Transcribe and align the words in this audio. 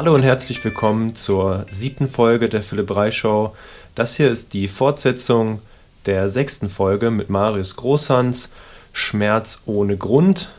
Hallo 0.00 0.14
und 0.14 0.22
herzlich 0.22 0.64
willkommen 0.64 1.14
zur 1.14 1.66
siebten 1.68 2.08
Folge 2.08 2.48
der 2.48 2.62
Philipp 2.62 2.96
Rei 2.96 3.10
Show. 3.10 3.54
Das 3.94 4.16
hier 4.16 4.30
ist 4.30 4.54
die 4.54 4.66
Fortsetzung 4.66 5.60
der 6.06 6.30
sechsten 6.30 6.70
Folge 6.70 7.10
mit 7.10 7.28
Marius 7.28 7.76
Großhans, 7.76 8.54
Schmerz 8.94 9.62
ohne 9.66 9.98
Grund. 9.98 10.52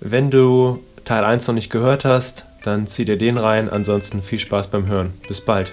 Wenn 0.00 0.30
du 0.30 0.84
Teil 1.06 1.24
1 1.24 1.48
noch 1.48 1.54
nicht 1.54 1.70
gehört 1.70 2.04
hast, 2.04 2.46
dann 2.62 2.86
zieh 2.86 3.06
dir 3.06 3.16
den 3.16 3.38
rein. 3.38 3.70
Ansonsten 3.70 4.20
viel 4.20 4.38
Spaß 4.38 4.68
beim 4.68 4.86
Hören. 4.86 5.14
Bis 5.26 5.40
bald. 5.40 5.72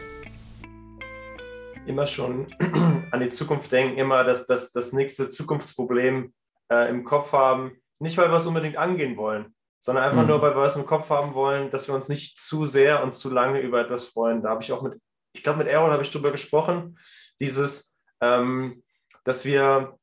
Immer 1.87 2.07
schon 2.07 2.47
an 3.11 3.19
die 3.19 3.27
Zukunft 3.27 3.73
denken, 3.73 3.97
immer 3.97 4.23
das, 4.23 4.47
das, 4.47 4.71
das 4.71 4.93
nächste 4.93 5.27
Zukunftsproblem 5.27 6.31
äh, 6.71 6.89
im 6.89 7.03
Kopf 7.03 7.33
haben. 7.33 7.73
Nicht, 7.99 8.15
weil 8.17 8.29
wir 8.29 8.37
es 8.37 8.47
unbedingt 8.47 8.77
angehen 8.77 9.17
wollen, 9.17 9.53
sondern 9.85 10.03
einfach 10.03 10.23
mhm. 10.23 10.29
nur, 10.29 10.41
weil 10.41 10.55
wir 10.55 10.63
es 10.63 10.75
im 10.75 10.87
Kopf 10.87 11.11
haben 11.11 11.35
wollen, 11.35 11.69
dass 11.69 11.87
wir 11.87 11.93
uns 11.93 12.09
nicht 12.09 12.39
zu 12.39 12.65
sehr 12.65 13.03
und 13.03 13.13
zu 13.13 13.29
lange 13.29 13.59
über 13.59 13.79
etwas 13.79 14.07
freuen. 14.07 14.41
Da 14.41 14.49
habe 14.49 14.63
ich 14.63 14.71
auch 14.71 14.81
mit, 14.81 14.99
ich 15.33 15.43
glaube, 15.43 15.59
mit 15.59 15.67
Errol 15.67 15.91
habe 15.91 16.01
ich 16.01 16.09
darüber 16.09 16.31
gesprochen, 16.31 16.97
dieses, 17.39 17.95
ähm, 18.19 18.83
dass 19.23 19.45
wir 19.45 19.99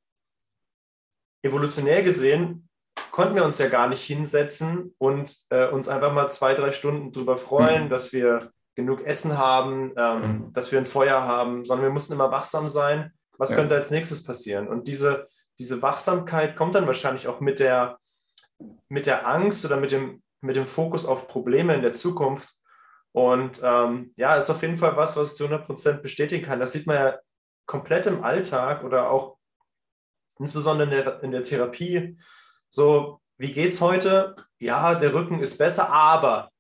evolutionär 1.43 2.05
gesehen 2.05 2.69
konnten 3.11 3.35
wir 3.35 3.45
uns 3.45 3.59
ja 3.59 3.69
gar 3.69 3.89
nicht 3.89 4.03
hinsetzen 4.05 4.95
und 4.99 5.37
äh, 5.51 5.69
uns 5.69 5.89
einfach 5.89 6.13
mal 6.15 6.29
zwei, 6.29 6.55
drei 6.55 6.71
Stunden 6.71 7.11
darüber 7.13 7.37
freuen, 7.37 7.85
mhm. 7.85 7.89
dass 7.91 8.13
wir 8.13 8.53
genug 8.77 9.05
Essen 9.05 9.37
haben, 9.37 9.93
ähm, 9.97 10.23
mhm. 10.23 10.53
dass 10.53 10.71
wir 10.73 10.79
ein 10.79 10.87
Feuer 10.87 11.21
haben, 11.23 11.65
sondern 11.65 11.87
wir 11.87 11.93
mussten 11.93 12.13
immer 12.13 12.31
wachsam 12.31 12.69
sein. 12.69 13.13
Was 13.37 13.51
ja. 13.51 13.57
könnte 13.57 13.75
als 13.75 13.91
nächstes 13.91 14.23
passieren? 14.23 14.69
Und 14.69 14.87
diese, 14.87 15.27
diese 15.59 15.83
Wachsamkeit 15.83 16.57
kommt 16.57 16.77
dann 16.77 16.87
wahrscheinlich 16.87 17.27
auch 17.27 17.41
mit 17.41 17.59
der, 17.59 17.99
mit 18.89 19.07
der 19.07 19.27
Angst 19.27 19.65
oder 19.65 19.77
mit 19.77 19.91
dem, 19.91 20.23
mit 20.41 20.57
dem 20.57 20.67
Fokus 20.67 21.07
auf 21.07 21.29
Probleme 21.29 21.75
in 21.75 21.83
der 21.83 21.93
Zukunft. 21.93 22.55
Und 23.13 23.61
ähm, 23.63 24.13
ja, 24.17 24.37
ist 24.37 24.51
auf 24.51 24.63
jeden 24.63 24.77
Fall 24.77 24.97
was, 24.97 25.17
was 25.17 25.33
ich 25.33 25.37
zu 25.37 25.45
100 25.45 25.67
Prozent 25.67 26.03
bestätigen 26.03 26.45
kann. 26.45 26.61
Das 26.61 26.73
sieht 26.73 26.87
man 26.87 26.97
ja 26.97 27.19
komplett 27.67 28.07
im 28.07 28.25
Alltag 28.25 28.85
oder 28.85 29.11
auch 29.11 29.37
insbesondere 30.39 30.85
in 30.85 30.91
der, 30.91 31.23
in 31.23 31.31
der 31.31 31.43
Therapie. 31.43 32.19
So, 32.69 33.21
wie 33.39 33.53
geht's 33.53 33.81
heute? 33.81 34.37
Ja, 34.59 34.95
der 34.95 35.15
Rücken 35.15 35.41
ist 35.41 35.59
besser, 35.59 35.91
aber. 35.91 36.51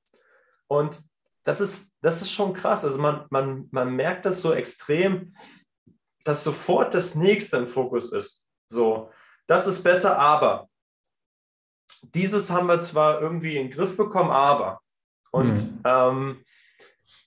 Und 0.68 1.00
das 1.44 1.60
ist, 1.60 1.92
das 2.00 2.22
ist 2.22 2.32
schon 2.32 2.54
krass. 2.54 2.84
Also 2.84 2.98
man, 2.98 3.26
man, 3.30 3.68
man 3.70 3.94
merkt 3.94 4.26
das 4.26 4.42
so 4.42 4.52
extrem, 4.52 5.34
dass 6.24 6.44
sofort 6.44 6.94
das 6.94 7.14
nächste 7.14 7.56
im 7.56 7.68
Fokus 7.68 8.12
ist. 8.12 8.48
So, 8.68 9.10
das 9.46 9.66
ist 9.66 9.82
besser, 9.82 10.18
aber 10.18 10.68
dieses 12.02 12.50
haben 12.50 12.66
wir 12.66 12.80
zwar 12.80 13.20
irgendwie 13.20 13.56
in 13.56 13.68
den 13.68 13.70
Griff 13.70 13.96
bekommen, 13.96 14.30
aber. 14.30 14.80
Und 15.30 15.62
mhm. 15.62 15.80
ähm, 15.84 16.44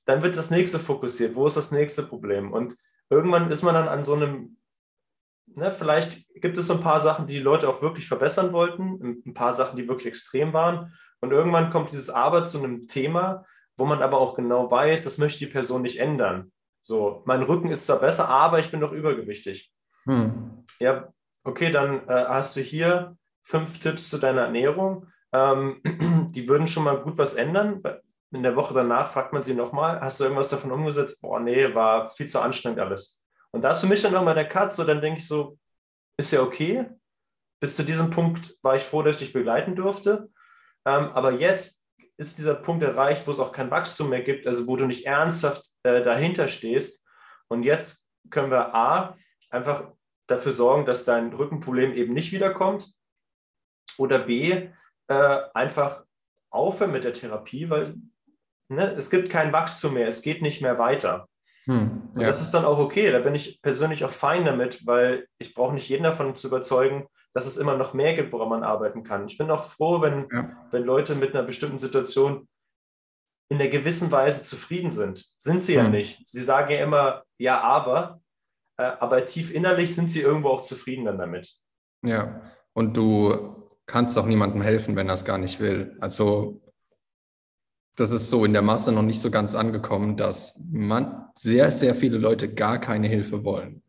dann 0.05 0.21
wird 0.21 0.37
das 0.37 0.51
nächste 0.51 0.79
fokussiert. 0.79 1.35
Wo 1.35 1.47
ist 1.47 1.57
das 1.57 1.71
nächste 1.71 2.03
Problem? 2.03 2.53
Und 2.53 2.75
irgendwann 3.09 3.49
ist 3.49 3.63
man 3.63 3.73
dann 3.73 3.87
an 3.87 4.05
so 4.05 4.13
einem, 4.13 4.57
ne, 5.47 5.71
vielleicht 5.71 6.31
gibt 6.35 6.57
es 6.57 6.67
so 6.67 6.75
ein 6.75 6.81
paar 6.81 6.99
Sachen, 6.99 7.25
die 7.27 7.33
die 7.33 7.39
Leute 7.39 7.67
auch 7.67 7.81
wirklich 7.81 8.07
verbessern 8.07 8.53
wollten, 8.53 9.23
ein 9.25 9.33
paar 9.33 9.53
Sachen, 9.53 9.77
die 9.77 9.87
wirklich 9.87 10.07
extrem 10.07 10.53
waren. 10.53 10.93
Und 11.21 11.31
irgendwann 11.31 11.71
kommt 11.71 11.91
dieses 11.91 12.09
Aber 12.09 12.45
zu 12.45 12.59
einem 12.59 12.87
Thema, 12.87 13.45
wo 13.77 13.85
man 13.85 14.01
aber 14.01 14.19
auch 14.19 14.35
genau 14.35 14.69
weiß, 14.69 15.03
das 15.03 15.17
möchte 15.17 15.39
die 15.39 15.51
Person 15.51 15.81
nicht 15.81 15.99
ändern. 15.99 16.51
So, 16.81 17.23
mein 17.25 17.41
Rücken 17.41 17.71
ist 17.71 17.87
zwar 17.87 17.99
besser, 17.99 18.29
aber 18.29 18.59
ich 18.59 18.69
bin 18.69 18.79
doch 18.79 18.91
übergewichtig. 18.91 19.71
Hm. 20.03 20.63
Ja, 20.79 21.11
okay, 21.43 21.71
dann 21.71 22.07
äh, 22.07 22.25
hast 22.27 22.55
du 22.55 22.61
hier 22.61 23.17
fünf 23.45 23.79
Tipps 23.79 24.09
zu 24.09 24.17
deiner 24.17 24.41
Ernährung. 24.41 25.07
Ähm, 25.31 25.81
die 26.31 26.49
würden 26.49 26.67
schon 26.67 26.83
mal 26.83 27.01
gut 27.01 27.17
was 27.17 27.35
ändern. 27.35 27.81
In 28.31 28.43
der 28.43 28.55
Woche 28.55 28.73
danach 28.73 29.13
fragt 29.13 29.31
man 29.31 29.43
sie 29.43 29.53
nochmal, 29.53 30.01
hast 30.01 30.19
du 30.19 30.25
irgendwas 30.25 30.49
davon 30.49 30.71
umgesetzt? 30.71 31.21
Boah, 31.21 31.39
nee, 31.39 31.73
war 31.73 32.09
viel 32.09 32.27
zu 32.27 32.41
anstrengend 32.41 32.79
alles. 32.79 33.21
Und 33.51 33.63
da 33.63 33.71
ist 33.71 33.81
für 33.81 33.87
mich 33.87 34.01
dann 34.01 34.13
nochmal 34.13 34.35
der 34.35 34.49
Cut, 34.49 34.73
so 34.73 34.83
dann 34.83 34.99
denke 34.99 35.19
ich 35.19 35.27
so, 35.27 35.57
ist 36.17 36.31
ja 36.31 36.41
okay. 36.41 36.89
Bis 37.61 37.75
zu 37.75 37.83
diesem 37.83 38.09
Punkt 38.09 38.57
war 38.61 38.75
ich 38.75 38.83
froh, 38.83 39.03
dass 39.03 39.15
ich 39.15 39.27
dich 39.27 39.33
begleiten 39.33 39.75
durfte. 39.75 40.29
Ähm, 40.85 41.11
aber 41.13 41.33
jetzt 41.33 41.83
ist 42.17 42.37
dieser 42.37 42.55
Punkt 42.55 42.83
erreicht, 42.83 43.27
wo 43.27 43.31
es 43.31 43.39
auch 43.39 43.51
kein 43.51 43.71
Wachstum 43.71 44.09
mehr 44.09 44.21
gibt, 44.21 44.47
also 44.47 44.67
wo 44.67 44.75
du 44.75 44.85
nicht 44.85 45.05
ernsthaft 45.05 45.65
äh, 45.83 46.01
dahinter 46.01 46.47
stehst. 46.47 47.05
Und 47.47 47.63
jetzt 47.63 48.09
können 48.29 48.51
wir 48.51 48.73
A, 48.73 49.15
einfach 49.49 49.91
dafür 50.27 50.51
sorgen, 50.51 50.85
dass 50.85 51.05
dein 51.05 51.31
Rückenproblem 51.31 51.93
eben 51.93 52.13
nicht 52.13 52.31
wiederkommt. 52.31 52.94
Oder 53.97 54.19
B, 54.19 54.69
äh, 55.07 55.39
einfach 55.53 56.03
aufhören 56.49 56.91
mit 56.91 57.03
der 57.03 57.13
Therapie, 57.13 57.69
weil 57.69 57.95
ne, 58.69 58.93
es 58.93 59.09
gibt 59.09 59.29
kein 59.29 59.53
Wachstum 59.53 59.93
mehr, 59.93 60.07
es 60.07 60.21
geht 60.21 60.41
nicht 60.41 60.61
mehr 60.61 60.79
weiter. 60.79 61.27
Hm, 61.65 62.09
ja. 62.15 62.27
Das 62.27 62.41
ist 62.41 62.51
dann 62.53 62.65
auch 62.65 62.79
okay, 62.79 63.11
da 63.11 63.19
bin 63.19 63.35
ich 63.35 63.61
persönlich 63.61 64.05
auch 64.05 64.11
fein 64.11 64.45
damit, 64.45 64.85
weil 64.85 65.27
ich 65.39 65.53
brauche 65.53 65.73
nicht 65.73 65.89
jeden 65.89 66.03
davon 66.03 66.35
zu 66.35 66.47
überzeugen, 66.47 67.07
dass 67.33 67.47
es 67.47 67.57
immer 67.57 67.75
noch 67.75 67.93
mehr 67.93 68.15
gibt, 68.15 68.31
woran 68.33 68.49
man 68.49 68.63
arbeiten 68.63 69.03
kann. 69.03 69.27
Ich 69.27 69.37
bin 69.37 69.49
auch 69.49 69.65
froh, 69.65 70.01
wenn, 70.01 70.27
ja. 70.31 70.67
wenn 70.71 70.83
Leute 70.83 71.15
mit 71.15 71.35
einer 71.35 71.43
bestimmten 71.43 71.79
Situation 71.79 72.47
in 73.49 73.57
der 73.57 73.69
gewissen 73.69 74.11
Weise 74.11 74.43
zufrieden 74.43 74.91
sind. 74.91 75.27
Sind 75.37 75.61
sie 75.61 75.77
hm. 75.77 75.85
ja 75.85 75.89
nicht. 75.89 76.23
Sie 76.27 76.41
sagen 76.41 76.71
ja 76.71 76.83
immer, 76.83 77.23
ja, 77.37 77.61
aber, 77.61 78.21
äh, 78.77 78.83
aber 78.83 79.25
tief 79.25 79.53
innerlich 79.53 79.93
sind 79.93 80.09
sie 80.09 80.21
irgendwo 80.21 80.49
auch 80.49 80.61
zufrieden 80.61 81.05
dann 81.05 81.17
damit. 81.17 81.55
Ja, 82.03 82.41
und 82.73 82.95
du 82.95 83.64
kannst 83.85 84.17
auch 84.17 84.25
niemandem 84.25 84.61
helfen, 84.61 84.95
wenn 84.95 85.07
er 85.07 85.13
es 85.13 85.25
gar 85.25 85.37
nicht 85.37 85.59
will. 85.59 85.95
Also 85.99 86.61
das 87.95 88.11
ist 88.11 88.29
so 88.29 88.43
in 88.43 88.53
der 88.53 88.61
Masse 88.61 88.91
noch 88.91 89.03
nicht 89.03 89.21
so 89.21 89.31
ganz 89.31 89.55
angekommen, 89.55 90.17
dass 90.17 90.61
man 90.69 91.29
sehr, 91.37 91.71
sehr 91.71 91.95
viele 91.95 92.17
Leute 92.17 92.53
gar 92.53 92.79
keine 92.79 93.07
Hilfe 93.07 93.43
wollen. 93.43 93.83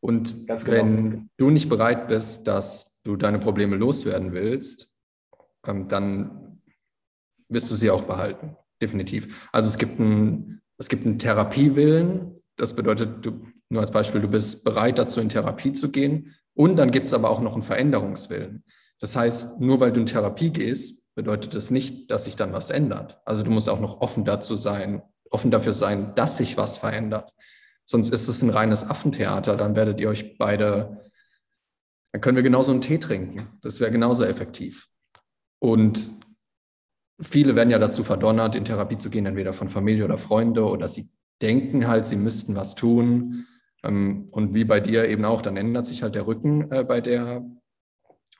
Und 0.00 0.46
genau. 0.46 0.66
wenn 0.66 1.30
du 1.36 1.50
nicht 1.50 1.68
bereit 1.68 2.08
bist, 2.08 2.46
dass 2.46 3.02
du 3.02 3.16
deine 3.16 3.38
Probleme 3.38 3.76
loswerden 3.76 4.32
willst, 4.32 4.94
ähm, 5.66 5.88
dann 5.88 6.62
wirst 7.48 7.70
du 7.70 7.74
sie 7.74 7.90
auch 7.90 8.02
behalten. 8.02 8.56
Definitiv. 8.80 9.48
Also 9.52 9.68
es 9.68 9.76
gibt 9.76 10.00
einen, 10.00 10.62
es 10.78 10.88
gibt 10.88 11.04
einen 11.04 11.18
Therapiewillen. 11.18 12.40
Das 12.56 12.74
bedeutet, 12.74 13.26
du, 13.26 13.46
nur 13.68 13.82
als 13.82 13.90
Beispiel, 13.90 14.20
du 14.20 14.28
bist 14.28 14.64
bereit 14.64 14.98
dazu, 14.98 15.20
in 15.20 15.28
Therapie 15.28 15.72
zu 15.72 15.90
gehen. 15.90 16.34
Und 16.54 16.76
dann 16.76 16.90
gibt 16.90 17.06
es 17.06 17.12
aber 17.12 17.30
auch 17.30 17.40
noch 17.40 17.54
einen 17.54 17.62
Veränderungswillen. 17.62 18.64
Das 19.00 19.16
heißt, 19.16 19.60
nur 19.60 19.80
weil 19.80 19.92
du 19.92 20.00
in 20.00 20.06
Therapie 20.06 20.50
gehst, 20.50 21.14
bedeutet 21.14 21.54
das 21.54 21.70
nicht, 21.70 22.10
dass 22.10 22.24
sich 22.24 22.36
dann 22.36 22.52
was 22.52 22.70
ändert. 22.70 23.20
Also 23.24 23.42
du 23.42 23.50
musst 23.50 23.68
auch 23.68 23.80
noch 23.80 24.00
offen 24.00 24.24
dazu 24.24 24.56
sein, 24.56 25.02
offen 25.30 25.50
dafür 25.50 25.72
sein, 25.72 26.14
dass 26.14 26.36
sich 26.36 26.56
was 26.56 26.76
verändert. 26.76 27.32
Sonst 27.84 28.12
ist 28.12 28.28
es 28.28 28.42
ein 28.42 28.50
reines 28.50 28.88
Affentheater. 28.88 29.56
Dann 29.56 29.74
werdet 29.74 30.00
ihr 30.00 30.08
euch 30.08 30.38
beide, 30.38 31.10
dann 32.12 32.20
können 32.20 32.36
wir 32.36 32.42
genauso 32.42 32.72
einen 32.72 32.80
Tee 32.80 32.98
trinken. 32.98 33.48
Das 33.62 33.80
wäre 33.80 33.90
genauso 33.90 34.24
effektiv. 34.24 34.88
Und 35.58 36.10
viele 37.20 37.56
werden 37.56 37.70
ja 37.70 37.78
dazu 37.78 38.04
verdonnert, 38.04 38.54
in 38.54 38.64
Therapie 38.64 38.96
zu 38.96 39.10
gehen, 39.10 39.26
entweder 39.26 39.52
von 39.52 39.68
Familie 39.68 40.04
oder 40.04 40.18
Freunde 40.18 40.64
oder 40.64 40.88
sie 40.88 41.10
denken 41.42 41.88
halt, 41.88 42.06
sie 42.06 42.16
müssten 42.16 42.54
was 42.54 42.74
tun. 42.74 43.46
Ähm, 43.82 44.28
und 44.30 44.54
wie 44.54 44.64
bei 44.64 44.80
dir 44.80 45.08
eben 45.08 45.24
auch, 45.24 45.42
dann 45.42 45.56
ändert 45.56 45.86
sich 45.86 46.02
halt 46.02 46.14
der 46.14 46.26
Rücken 46.26 46.70
äh, 46.70 46.84
bei 46.84 47.00
der 47.00 47.44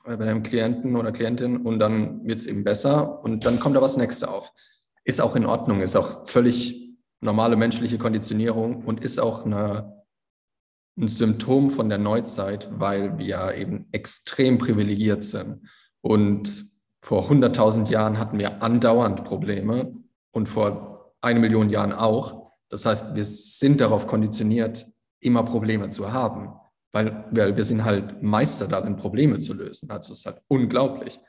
bei 0.03 0.15
deinem 0.15 0.43
Klienten 0.43 0.95
oder 0.95 1.11
Klientin 1.11 1.57
und 1.57 1.79
dann 1.79 2.25
wird 2.25 2.39
es 2.39 2.47
eben 2.47 2.63
besser 2.63 3.23
und 3.23 3.45
dann 3.45 3.59
kommt 3.59 3.75
da 3.75 3.81
was 3.81 3.97
Nächste 3.97 4.29
auf. 4.29 4.51
Ist 5.03 5.21
auch 5.21 5.35
in 5.35 5.45
Ordnung, 5.45 5.81
ist 5.81 5.95
auch 5.95 6.27
völlig 6.27 6.91
normale 7.21 7.55
menschliche 7.55 7.97
Konditionierung 7.97 8.83
und 8.85 9.03
ist 9.03 9.19
auch 9.19 9.45
eine, 9.45 10.03
ein 10.97 11.07
Symptom 11.07 11.69
von 11.69 11.89
der 11.89 11.97
Neuzeit, 11.97 12.69
weil 12.71 13.17
wir 13.17 13.55
eben 13.55 13.87
extrem 13.91 14.57
privilegiert 14.57 15.23
sind. 15.23 15.67
Und 16.01 16.71
vor 17.01 17.29
100.000 17.29 17.89
Jahren 17.89 18.17
hatten 18.17 18.37
wir 18.39 18.61
andauernd 18.61 19.23
Probleme 19.23 19.93
und 20.31 20.49
vor 20.49 21.13
eine 21.21 21.39
Million 21.39 21.69
Jahren 21.69 21.93
auch. 21.93 22.51
Das 22.69 22.85
heißt, 22.85 23.15
wir 23.15 23.25
sind 23.25 23.81
darauf 23.81 24.07
konditioniert, 24.07 24.87
immer 25.19 25.43
Probleme 25.43 25.89
zu 25.89 26.11
haben, 26.11 26.53
weil, 26.91 27.25
weil 27.31 27.55
wir 27.55 27.63
sind 27.63 27.85
halt 27.85 28.21
Meister 28.21 28.67
darin, 28.67 28.97
Probleme 28.97 29.37
zu 29.37 29.53
lösen. 29.53 29.89
Also 29.89 30.13
es 30.13 30.19
ist 30.19 30.25
halt 30.25 30.41
unglaublich. 30.47 31.19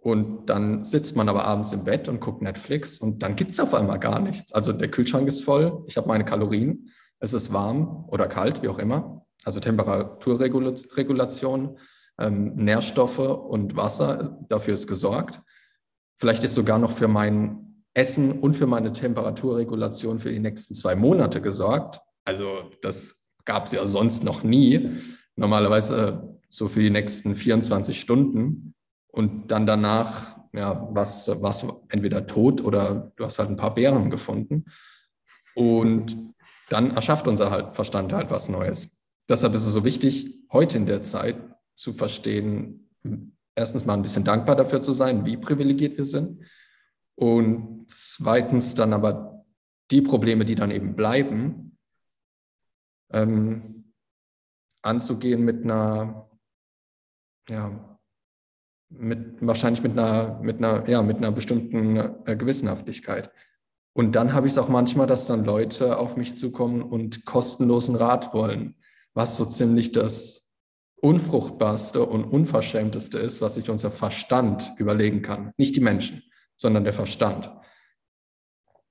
Und 0.00 0.46
dann 0.46 0.84
sitzt 0.84 1.16
man 1.16 1.28
aber 1.28 1.44
abends 1.44 1.72
im 1.72 1.82
Bett 1.84 2.08
und 2.08 2.20
guckt 2.20 2.40
Netflix 2.40 2.98
und 2.98 3.22
dann 3.22 3.34
gibt 3.34 3.50
es 3.50 3.58
auf 3.58 3.74
einmal 3.74 3.98
gar 3.98 4.20
nichts. 4.20 4.52
Also 4.52 4.72
der 4.72 4.90
Kühlschrank 4.90 5.26
ist 5.26 5.42
voll, 5.42 5.82
ich 5.86 5.96
habe 5.96 6.06
meine 6.06 6.24
Kalorien, 6.24 6.92
es 7.18 7.32
ist 7.32 7.52
warm 7.52 8.04
oder 8.08 8.28
kalt, 8.28 8.62
wie 8.62 8.68
auch 8.68 8.78
immer. 8.78 9.26
Also 9.44 9.58
Temperaturregulation, 9.58 11.78
ähm, 12.18 12.54
Nährstoffe 12.54 13.18
und 13.18 13.76
Wasser, 13.76 14.38
dafür 14.48 14.74
ist 14.74 14.86
gesorgt. 14.86 15.40
Vielleicht 16.16 16.44
ist 16.44 16.54
sogar 16.54 16.78
noch 16.78 16.92
für 16.92 17.08
mein 17.08 17.82
Essen 17.94 18.40
und 18.40 18.54
für 18.54 18.68
meine 18.68 18.92
Temperaturregulation 18.92 20.20
für 20.20 20.30
die 20.30 20.38
nächsten 20.38 20.74
zwei 20.74 20.94
Monate 20.94 21.40
gesorgt. 21.40 22.00
Also 22.24 22.70
das 22.82 23.17
gab 23.48 23.66
es 23.66 23.72
ja 23.72 23.86
sonst 23.86 24.24
noch 24.24 24.42
nie. 24.44 24.90
Normalerweise 25.34 26.38
so 26.50 26.68
für 26.68 26.80
die 26.80 26.90
nächsten 26.90 27.34
24 27.34 27.98
Stunden. 27.98 28.74
Und 29.10 29.50
dann 29.50 29.64
danach 29.64 30.36
ja, 30.52 30.86
was, 30.92 31.28
was 31.40 31.66
entweder 31.88 32.26
tot 32.26 32.60
oder 32.60 33.10
du 33.16 33.24
hast 33.24 33.38
halt 33.38 33.48
ein 33.48 33.56
paar 33.56 33.74
Bären 33.74 34.10
gefunden. 34.10 34.66
Und 35.54 36.14
dann 36.68 36.90
erschafft 36.90 37.26
unser 37.26 37.50
halt, 37.50 37.74
Verstand 37.74 38.12
halt 38.12 38.30
was 38.30 38.50
Neues. 38.50 39.00
Deshalb 39.30 39.54
ist 39.54 39.66
es 39.66 39.72
so 39.72 39.82
wichtig, 39.82 40.40
heute 40.52 40.76
in 40.76 40.84
der 40.84 41.02
Zeit 41.02 41.36
zu 41.74 41.94
verstehen, 41.94 42.90
erstens 43.54 43.86
mal 43.86 43.94
ein 43.94 44.02
bisschen 44.02 44.24
dankbar 44.24 44.56
dafür 44.56 44.82
zu 44.82 44.92
sein, 44.92 45.24
wie 45.24 45.38
privilegiert 45.38 45.96
wir 45.96 46.06
sind. 46.06 46.42
Und 47.14 47.86
zweitens 47.88 48.74
dann 48.74 48.92
aber 48.92 49.46
die 49.90 50.02
Probleme, 50.02 50.44
die 50.44 50.54
dann 50.54 50.70
eben 50.70 50.94
bleiben, 50.94 51.77
ähm, 53.12 53.92
anzugehen 54.82 55.44
mit 55.44 55.64
einer, 55.64 56.30
ja, 57.48 57.98
mit, 58.90 59.46
wahrscheinlich 59.46 59.82
mit 59.82 59.92
einer, 59.92 60.40
mit 60.40 60.58
einer, 60.58 60.88
ja, 60.88 61.02
mit 61.02 61.18
einer 61.18 61.32
bestimmten 61.32 61.96
äh, 61.96 62.36
Gewissenhaftigkeit. 62.36 63.30
Und 63.92 64.12
dann 64.12 64.32
habe 64.32 64.46
ich 64.46 64.52
es 64.52 64.58
auch 64.58 64.68
manchmal, 64.68 65.06
dass 65.06 65.26
dann 65.26 65.44
Leute 65.44 65.98
auf 65.98 66.16
mich 66.16 66.36
zukommen 66.36 66.82
und 66.82 67.24
kostenlosen 67.24 67.96
Rat 67.96 68.32
wollen, 68.32 68.76
was 69.14 69.36
so 69.36 69.44
ziemlich 69.44 69.92
das 69.92 70.50
unfruchtbarste 71.00 72.04
und 72.04 72.24
unverschämteste 72.24 73.18
ist, 73.18 73.40
was 73.40 73.56
sich 73.56 73.70
unser 73.70 73.90
Verstand 73.90 74.72
überlegen 74.78 75.22
kann. 75.22 75.52
Nicht 75.56 75.76
die 75.76 75.80
Menschen, 75.80 76.22
sondern 76.56 76.84
der 76.84 76.92
Verstand. 76.92 77.52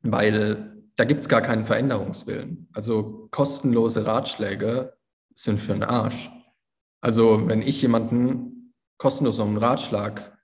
Weil 0.02 0.77
da 0.98 1.06
gibt 1.06 1.22
es 1.22 1.30
gar 1.30 1.42
keinen 1.42 1.66
Veränderungswillen. 1.66 2.68
Also 2.74 3.28
kostenlose 3.32 4.06
Ratschläge 4.06 4.98
sind 5.36 5.60
für 5.60 5.74
den 5.74 5.84
Arsch. 5.84 6.30
Also 7.02 7.48
wenn 7.48 7.62
ich 7.62 7.82
jemanden 7.82 8.74
kostenlos 8.98 9.40
um 9.40 9.50
einen 9.50 9.58
Ratschlag 9.58 10.38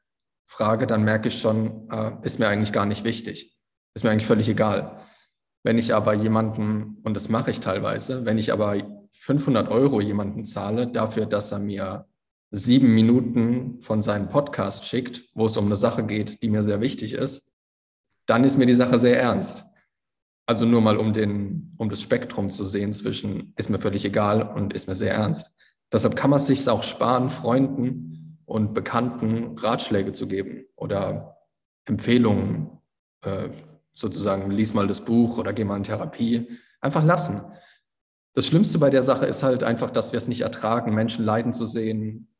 frage, 0.45 0.85
dann 0.85 1.03
merke 1.03 1.29
ich 1.29 1.39
schon, 1.39 1.89
äh, 1.89 2.11
ist 2.21 2.39
mir 2.39 2.47
eigentlich 2.47 2.71
gar 2.71 2.85
nicht 2.85 3.03
wichtig. 3.03 3.57
Ist 3.95 4.03
mir 4.03 4.11
eigentlich 4.11 4.27
völlig 4.27 4.47
egal. 4.47 4.99
Wenn 5.63 5.79
ich 5.79 5.95
aber 5.95 6.13
jemanden, 6.13 6.99
und 7.03 7.15
das 7.15 7.29
mache 7.29 7.49
ich 7.49 7.59
teilweise, 7.59 8.25
wenn 8.25 8.37
ich 8.37 8.53
aber 8.53 8.77
500 9.11 9.69
Euro 9.69 10.01
jemanden 10.01 10.43
zahle 10.43 10.87
dafür, 10.87 11.25
dass 11.25 11.51
er 11.51 11.59
mir 11.59 12.05
sieben 12.51 12.93
Minuten 12.93 13.81
von 13.81 14.03
seinem 14.03 14.29
Podcast 14.29 14.85
schickt, 14.85 15.23
wo 15.33 15.47
es 15.47 15.57
um 15.57 15.65
eine 15.65 15.75
Sache 15.75 16.03
geht, 16.03 16.43
die 16.43 16.49
mir 16.49 16.63
sehr 16.63 16.81
wichtig 16.81 17.13
ist, 17.13 17.55
dann 18.27 18.43
ist 18.43 18.57
mir 18.57 18.67
die 18.67 18.75
Sache 18.75 18.99
sehr 18.99 19.19
ernst. 19.19 19.63
Also 20.45 20.65
nur 20.65 20.81
mal, 20.81 20.97
um, 20.97 21.13
den, 21.13 21.73
um 21.77 21.89
das 21.89 22.01
Spektrum 22.01 22.49
zu 22.49 22.65
sehen 22.65 22.93
zwischen 22.93 23.53
ist 23.55 23.69
mir 23.69 23.79
völlig 23.79 24.03
egal 24.03 24.41
und 24.43 24.73
ist 24.73 24.87
mir 24.87 24.95
sehr 24.95 25.13
ernst. 25.13 25.55
Deshalb 25.91 26.15
kann 26.15 26.29
man 26.29 26.39
es 26.39 26.47
sich 26.47 26.67
auch 26.67 26.83
sparen, 26.83 27.29
Freunden 27.29 28.39
und 28.45 28.73
Bekannten 28.73 29.57
Ratschläge 29.57 30.11
zu 30.11 30.27
geben 30.27 30.65
oder 30.75 31.37
Empfehlungen, 31.85 32.79
äh, 33.21 33.49
sozusagen, 33.93 34.51
lies 34.51 34.73
mal 34.73 34.87
das 34.87 35.05
Buch 35.05 35.37
oder 35.37 35.53
geh 35.53 35.63
mal 35.63 35.77
in 35.77 35.83
Therapie. 35.83 36.47
Einfach 36.81 37.05
lassen. 37.05 37.41
Das 38.33 38.47
Schlimmste 38.47 38.79
bei 38.79 38.89
der 38.89 39.03
Sache 39.03 39.27
ist 39.27 39.43
halt 39.43 39.63
einfach, 39.63 39.91
dass 39.91 40.11
wir 40.11 40.17
es 40.17 40.27
nicht 40.27 40.41
ertragen, 40.41 40.93
Menschen 40.93 41.23
leiden 41.23 41.53
zu 41.53 41.67
sehen, 41.67 42.33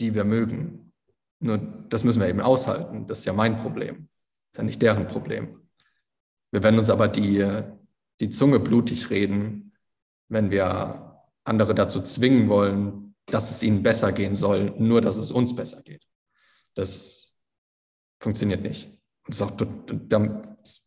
die 0.00 0.14
wir 0.14 0.24
mögen. 0.24 0.92
Nur 1.38 1.58
das 1.58 2.02
müssen 2.02 2.20
wir 2.20 2.28
eben 2.28 2.40
aushalten. 2.40 3.06
Das 3.06 3.20
ist 3.20 3.24
ja 3.26 3.34
mein 3.34 3.58
Problem. 3.58 4.08
Ja 4.56 4.62
nicht 4.62 4.80
deren 4.80 5.06
Problem. 5.06 5.65
Wir 6.56 6.62
werden 6.62 6.78
uns 6.78 6.88
aber 6.88 7.06
die, 7.06 7.46
die 8.18 8.30
Zunge 8.30 8.58
blutig 8.58 9.10
reden, 9.10 9.74
wenn 10.28 10.50
wir 10.50 11.20
andere 11.44 11.74
dazu 11.74 12.00
zwingen 12.00 12.48
wollen, 12.48 13.14
dass 13.26 13.50
es 13.50 13.62
ihnen 13.62 13.82
besser 13.82 14.10
gehen 14.10 14.34
soll, 14.34 14.70
nur 14.78 15.02
dass 15.02 15.18
es 15.18 15.32
uns 15.32 15.54
besser 15.54 15.82
geht. 15.82 16.08
Das 16.72 17.38
funktioniert 18.20 18.62
nicht. 18.62 18.88
Das 19.26 19.36
ist 19.36 19.42
auch, 19.42 19.52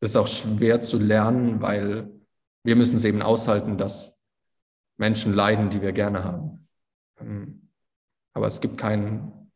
ist 0.02 0.16
auch 0.16 0.28
schwer 0.28 0.82
zu 0.82 0.98
lernen, 0.98 1.62
weil 1.62 2.10
wir 2.64 2.76
müssen 2.76 2.96
es 2.96 3.04
eben 3.04 3.22
aushalten, 3.22 3.78
dass 3.78 4.20
Menschen 4.98 5.36
leiden, 5.36 5.70
die 5.70 5.84
wir 5.84 5.92
gerne 5.92 6.24
haben. 6.24 6.68
Ähm, 7.20 7.70
aber 8.34 8.48
es 8.48 8.60
gibt 8.60 8.80
keinen, 8.80 9.52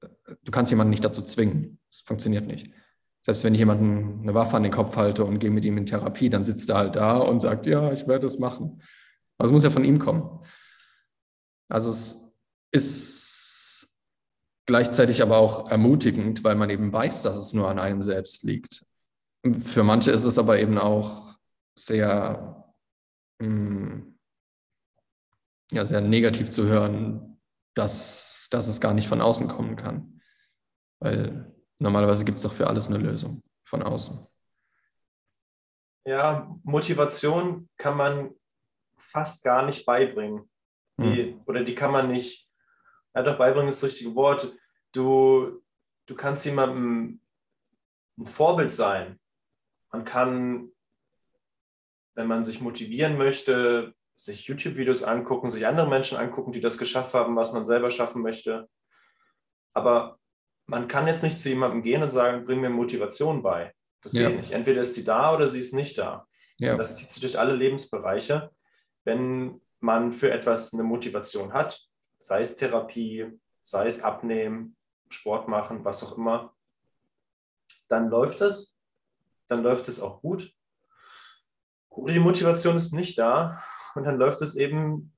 du 0.00 0.50
kannst 0.50 0.70
jemanden 0.70 0.90
nicht 0.90 1.04
dazu 1.04 1.22
zwingen. 1.22 1.78
Das 1.92 2.00
funktioniert 2.00 2.48
nicht. 2.48 2.72
Selbst 3.28 3.44
wenn 3.44 3.52
ich 3.52 3.58
jemanden 3.58 4.22
eine 4.22 4.32
Waffe 4.32 4.56
an 4.56 4.62
den 4.62 4.72
Kopf 4.72 4.96
halte 4.96 5.22
und 5.22 5.38
gehe 5.38 5.50
mit 5.50 5.62
ihm 5.66 5.76
in 5.76 5.84
Therapie, 5.84 6.30
dann 6.30 6.44
sitzt 6.44 6.70
er 6.70 6.76
halt 6.76 6.96
da 6.96 7.18
und 7.18 7.40
sagt, 7.40 7.66
ja, 7.66 7.92
ich 7.92 8.08
werde 8.08 8.26
es 8.26 8.38
machen. 8.38 8.80
Also 9.36 9.52
muss 9.52 9.64
ja 9.64 9.70
von 9.70 9.84
ihm 9.84 9.98
kommen. 9.98 10.40
Also 11.68 11.90
es 11.90 12.32
ist 12.72 13.98
gleichzeitig 14.64 15.20
aber 15.20 15.36
auch 15.36 15.70
ermutigend, 15.70 16.42
weil 16.42 16.54
man 16.54 16.70
eben 16.70 16.90
weiß, 16.90 17.20
dass 17.20 17.36
es 17.36 17.52
nur 17.52 17.68
an 17.68 17.78
einem 17.78 18.02
selbst 18.02 18.44
liegt. 18.44 18.86
Für 19.60 19.84
manche 19.84 20.10
ist 20.10 20.24
es 20.24 20.38
aber 20.38 20.58
eben 20.58 20.78
auch 20.78 21.36
sehr, 21.78 22.72
hm, 23.42 24.18
ja, 25.70 25.84
sehr 25.84 26.00
negativ 26.00 26.48
zu 26.48 26.64
hören, 26.64 27.38
dass, 27.74 28.48
dass 28.50 28.68
es 28.68 28.80
gar 28.80 28.94
nicht 28.94 29.06
von 29.06 29.20
außen 29.20 29.48
kommen 29.48 29.76
kann. 29.76 30.22
Weil 30.98 31.57
Normalerweise 31.78 32.24
gibt 32.24 32.38
es 32.38 32.44
doch 32.44 32.52
für 32.52 32.66
alles 32.66 32.88
eine 32.88 32.98
Lösung 32.98 33.42
von 33.64 33.82
außen. 33.82 34.26
Ja, 36.04 36.54
Motivation 36.64 37.68
kann 37.76 37.96
man 37.96 38.34
fast 38.96 39.44
gar 39.44 39.64
nicht 39.64 39.84
beibringen. 39.86 40.50
Die, 40.98 41.32
hm. 41.32 41.42
Oder 41.46 41.62
die 41.62 41.74
kann 41.74 41.92
man 41.92 42.08
nicht, 42.08 42.48
ja 43.14 43.22
doch, 43.22 43.38
beibringen 43.38 43.68
ist 43.68 43.82
das 43.82 43.90
richtige 43.90 44.14
Wort. 44.14 44.52
Du, 44.92 45.62
du 46.06 46.14
kannst 46.16 46.44
jemandem 46.44 47.20
ein 48.18 48.26
Vorbild 48.26 48.72
sein. 48.72 49.20
Man 49.92 50.04
kann, 50.04 50.72
wenn 52.14 52.26
man 52.26 52.42
sich 52.42 52.60
motivieren 52.60 53.16
möchte, 53.16 53.94
sich 54.16 54.46
YouTube-Videos 54.48 55.04
angucken, 55.04 55.50
sich 55.50 55.66
andere 55.66 55.88
Menschen 55.88 56.18
angucken, 56.18 56.52
die 56.52 56.60
das 56.60 56.78
geschafft 56.78 57.14
haben, 57.14 57.36
was 57.36 57.52
man 57.52 57.64
selber 57.64 57.90
schaffen 57.90 58.22
möchte. 58.22 58.68
Aber 59.74 60.18
man 60.68 60.86
kann 60.86 61.06
jetzt 61.06 61.22
nicht 61.22 61.38
zu 61.38 61.48
jemandem 61.48 61.82
gehen 61.82 62.02
und 62.02 62.10
sagen, 62.10 62.44
bring 62.44 62.60
mir 62.60 62.68
Motivation 62.68 63.42
bei. 63.42 63.74
Das 64.02 64.12
ja. 64.12 64.28
geht 64.28 64.38
nicht. 64.38 64.52
Entweder 64.52 64.82
ist 64.82 64.94
sie 64.94 65.04
da 65.04 65.34
oder 65.34 65.48
sie 65.48 65.58
ist 65.58 65.74
nicht 65.74 65.98
da. 65.98 66.28
Ja. 66.58 66.76
Das 66.76 66.96
zieht 66.96 67.10
sich 67.10 67.20
durch 67.20 67.38
alle 67.38 67.54
Lebensbereiche. 67.54 68.50
Wenn 69.04 69.60
man 69.80 70.12
für 70.12 70.30
etwas 70.30 70.74
eine 70.74 70.82
Motivation 70.82 71.52
hat, 71.54 71.80
sei 72.18 72.42
es 72.42 72.56
Therapie, 72.56 73.38
sei 73.62 73.86
es 73.86 74.02
Abnehmen, 74.02 74.76
Sport 75.08 75.48
machen, 75.48 75.84
was 75.84 76.04
auch 76.04 76.18
immer, 76.18 76.54
dann 77.88 78.10
läuft 78.10 78.42
es. 78.42 78.78
Dann 79.46 79.62
läuft 79.62 79.88
es 79.88 80.00
auch 80.00 80.20
gut. 80.20 80.52
Oder 81.88 82.12
die 82.12 82.20
Motivation 82.20 82.76
ist 82.76 82.92
nicht 82.92 83.18
da 83.18 83.62
und 83.94 84.04
dann 84.04 84.18
läuft 84.18 84.42
es 84.42 84.56
eben 84.56 85.14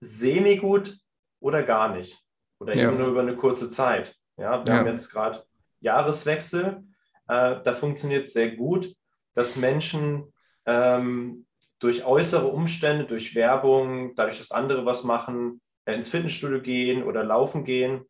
semi-gut 0.00 0.98
oder 1.38 1.62
gar 1.62 1.94
nicht. 1.94 2.18
Oder 2.58 2.74
ja. 2.74 2.88
eben 2.88 2.98
nur 2.98 3.08
über 3.08 3.20
eine 3.20 3.36
kurze 3.36 3.68
Zeit. 3.68 4.19
Ja, 4.40 4.64
wir 4.64 4.72
ja. 4.72 4.78
haben 4.78 4.86
jetzt 4.86 5.10
gerade 5.10 5.44
Jahreswechsel. 5.80 6.82
Äh, 7.28 7.56
da 7.62 7.72
funktioniert 7.72 8.26
es 8.26 8.32
sehr 8.32 8.56
gut, 8.56 8.94
dass 9.34 9.56
Menschen 9.56 10.32
ähm, 10.66 11.46
durch 11.78 12.04
äußere 12.04 12.46
Umstände, 12.48 13.04
durch 13.04 13.34
Werbung, 13.34 14.14
dadurch, 14.14 14.38
dass 14.38 14.50
andere 14.50 14.86
was 14.86 15.04
machen, 15.04 15.60
äh, 15.84 15.94
ins 15.94 16.08
Fitnessstudio 16.08 16.60
gehen 16.60 17.02
oder 17.04 17.22
laufen 17.22 17.64
gehen, 17.64 18.04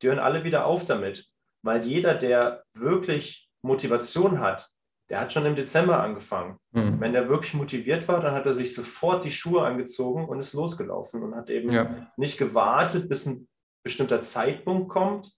die 0.00 0.08
hören 0.08 0.18
alle 0.18 0.44
wieder 0.44 0.66
auf 0.66 0.84
damit. 0.84 1.26
Weil 1.62 1.84
jeder, 1.84 2.14
der 2.14 2.64
wirklich 2.74 3.48
Motivation 3.62 4.40
hat, 4.40 4.70
der 5.08 5.20
hat 5.20 5.32
schon 5.32 5.46
im 5.46 5.56
Dezember 5.56 6.02
angefangen. 6.02 6.58
Mhm. 6.72 7.00
Wenn 7.00 7.12
der 7.12 7.28
wirklich 7.28 7.54
motiviert 7.54 8.08
war, 8.08 8.20
dann 8.20 8.34
hat 8.34 8.46
er 8.46 8.54
sich 8.54 8.74
sofort 8.74 9.24
die 9.24 9.30
Schuhe 9.30 9.64
angezogen 9.64 10.26
und 10.26 10.38
ist 10.38 10.52
losgelaufen 10.52 11.22
und 11.22 11.36
hat 11.36 11.48
eben 11.50 11.70
ja. 11.70 12.10
nicht 12.16 12.38
gewartet, 12.38 13.08
bis 13.08 13.26
ein 13.26 13.48
bestimmter 13.84 14.20
Zeitpunkt 14.20 14.88
kommt, 14.88 15.32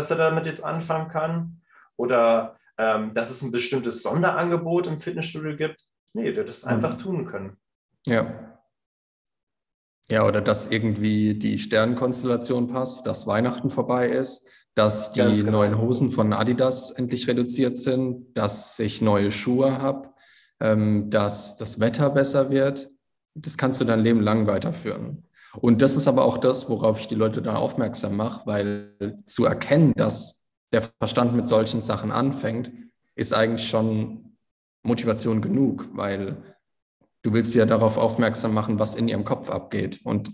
dass 0.00 0.10
er 0.10 0.16
damit 0.16 0.46
jetzt 0.46 0.64
anfangen 0.64 1.10
kann 1.10 1.60
oder 1.96 2.56
ähm, 2.78 3.12
dass 3.12 3.30
es 3.30 3.42
ein 3.42 3.52
bestimmtes 3.52 4.02
Sonderangebot 4.02 4.86
im 4.86 4.98
Fitnessstudio 4.98 5.56
gibt. 5.56 5.84
Nee, 6.14 6.32
der 6.32 6.44
das 6.44 6.64
mhm. 6.64 6.70
einfach 6.70 6.96
tun 6.96 7.26
können. 7.26 7.58
Ja. 8.06 8.56
Ja, 10.08 10.26
oder 10.26 10.40
dass 10.40 10.70
irgendwie 10.70 11.34
die 11.34 11.58
Sternenkonstellation 11.58 12.68
passt, 12.68 13.06
dass 13.06 13.26
Weihnachten 13.26 13.68
vorbei 13.68 14.08
ist, 14.08 14.48
dass 14.74 15.12
die 15.12 15.20
genau. 15.20 15.58
neuen 15.58 15.78
Hosen 15.78 16.10
von 16.10 16.32
Adidas 16.32 16.90
endlich 16.92 17.28
reduziert 17.28 17.76
sind, 17.76 18.34
dass 18.34 18.78
ich 18.78 19.02
neue 19.02 19.30
Schuhe 19.30 19.82
habe, 19.82 20.08
ähm, 20.60 21.10
dass 21.10 21.58
das 21.58 21.78
Wetter 21.78 22.08
besser 22.08 22.48
wird. 22.48 22.90
Das 23.34 23.58
kannst 23.58 23.82
du 23.82 23.84
dein 23.84 24.00
Leben 24.00 24.22
lang 24.22 24.46
weiterführen. 24.46 25.28
Und 25.54 25.82
das 25.82 25.96
ist 25.96 26.06
aber 26.06 26.24
auch 26.24 26.38
das, 26.38 26.68
worauf 26.68 27.00
ich 27.00 27.08
die 27.08 27.14
Leute 27.14 27.42
da 27.42 27.56
aufmerksam 27.56 28.16
mache, 28.16 28.46
weil 28.46 29.16
zu 29.26 29.44
erkennen, 29.44 29.92
dass 29.96 30.46
der 30.72 30.82
Verstand 30.98 31.34
mit 31.34 31.46
solchen 31.46 31.82
Sachen 31.82 32.12
anfängt, 32.12 32.70
ist 33.16 33.34
eigentlich 33.34 33.68
schon 33.68 34.36
Motivation 34.82 35.42
genug, 35.42 35.88
weil 35.92 36.56
du 37.22 37.32
willst 37.32 37.54
ja 37.54 37.66
darauf 37.66 37.98
aufmerksam 37.98 38.54
machen, 38.54 38.78
was 38.78 38.94
in 38.94 39.08
ihrem 39.08 39.24
Kopf 39.24 39.50
abgeht. 39.50 40.00
Und 40.04 40.30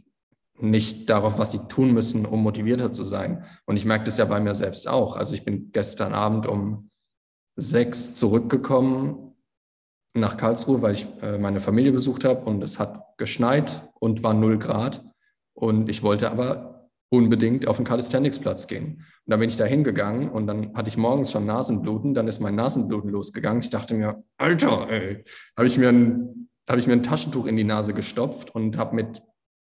nicht 0.58 1.10
darauf, 1.10 1.38
was 1.38 1.52
sie 1.52 1.68
tun 1.68 1.92
müssen, 1.92 2.24
um 2.24 2.42
motivierter 2.42 2.92
zu 2.92 3.04
sein. 3.04 3.44
Und 3.66 3.76
ich 3.76 3.84
merke 3.84 4.04
das 4.04 4.16
ja 4.18 4.24
bei 4.24 4.40
mir 4.40 4.54
selbst 4.54 4.88
auch. 4.88 5.16
Also 5.16 5.34
ich 5.34 5.44
bin 5.44 5.70
gestern 5.72 6.14
Abend 6.14 6.46
um 6.46 6.90
sechs 7.56 8.14
zurückgekommen 8.14 9.25
nach 10.20 10.36
Karlsruhe, 10.36 10.82
weil 10.82 10.94
ich 10.94 11.06
äh, 11.22 11.38
meine 11.38 11.60
Familie 11.60 11.92
besucht 11.92 12.24
habe 12.24 12.44
und 12.44 12.62
es 12.62 12.78
hat 12.78 13.16
geschneit 13.16 13.88
und 13.94 14.22
war 14.22 14.34
null 14.34 14.58
Grad. 14.58 15.02
Und 15.54 15.88
ich 15.88 16.02
wollte 16.02 16.30
aber 16.30 16.90
unbedingt 17.08 17.68
auf 17.68 17.76
den 17.76 17.86
Calisthenics-Platz 17.86 18.66
gehen. 18.66 19.04
Und 19.26 19.30
dann 19.30 19.40
bin 19.40 19.48
ich 19.48 19.56
da 19.56 19.64
hingegangen 19.64 20.28
und 20.28 20.46
dann 20.46 20.74
hatte 20.74 20.88
ich 20.88 20.96
morgens 20.96 21.30
schon 21.30 21.46
Nasenbluten. 21.46 22.14
Dann 22.14 22.28
ist 22.28 22.40
mein 22.40 22.54
Nasenbluten 22.54 23.10
losgegangen. 23.10 23.60
Ich 23.60 23.70
dachte 23.70 23.94
mir, 23.94 24.22
Alter, 24.38 24.88
ey, 24.90 25.24
habe 25.56 25.66
ich, 25.66 25.78
mir 25.78 25.88
ein, 25.88 26.48
hab 26.68 26.78
ich 26.78 26.86
mir 26.86 26.94
ein 26.94 27.02
Taschentuch 27.02 27.46
in 27.46 27.56
die 27.56 27.64
Nase 27.64 27.94
gestopft 27.94 28.54
und 28.54 28.76
habe 28.76 28.96
mit 28.96 29.22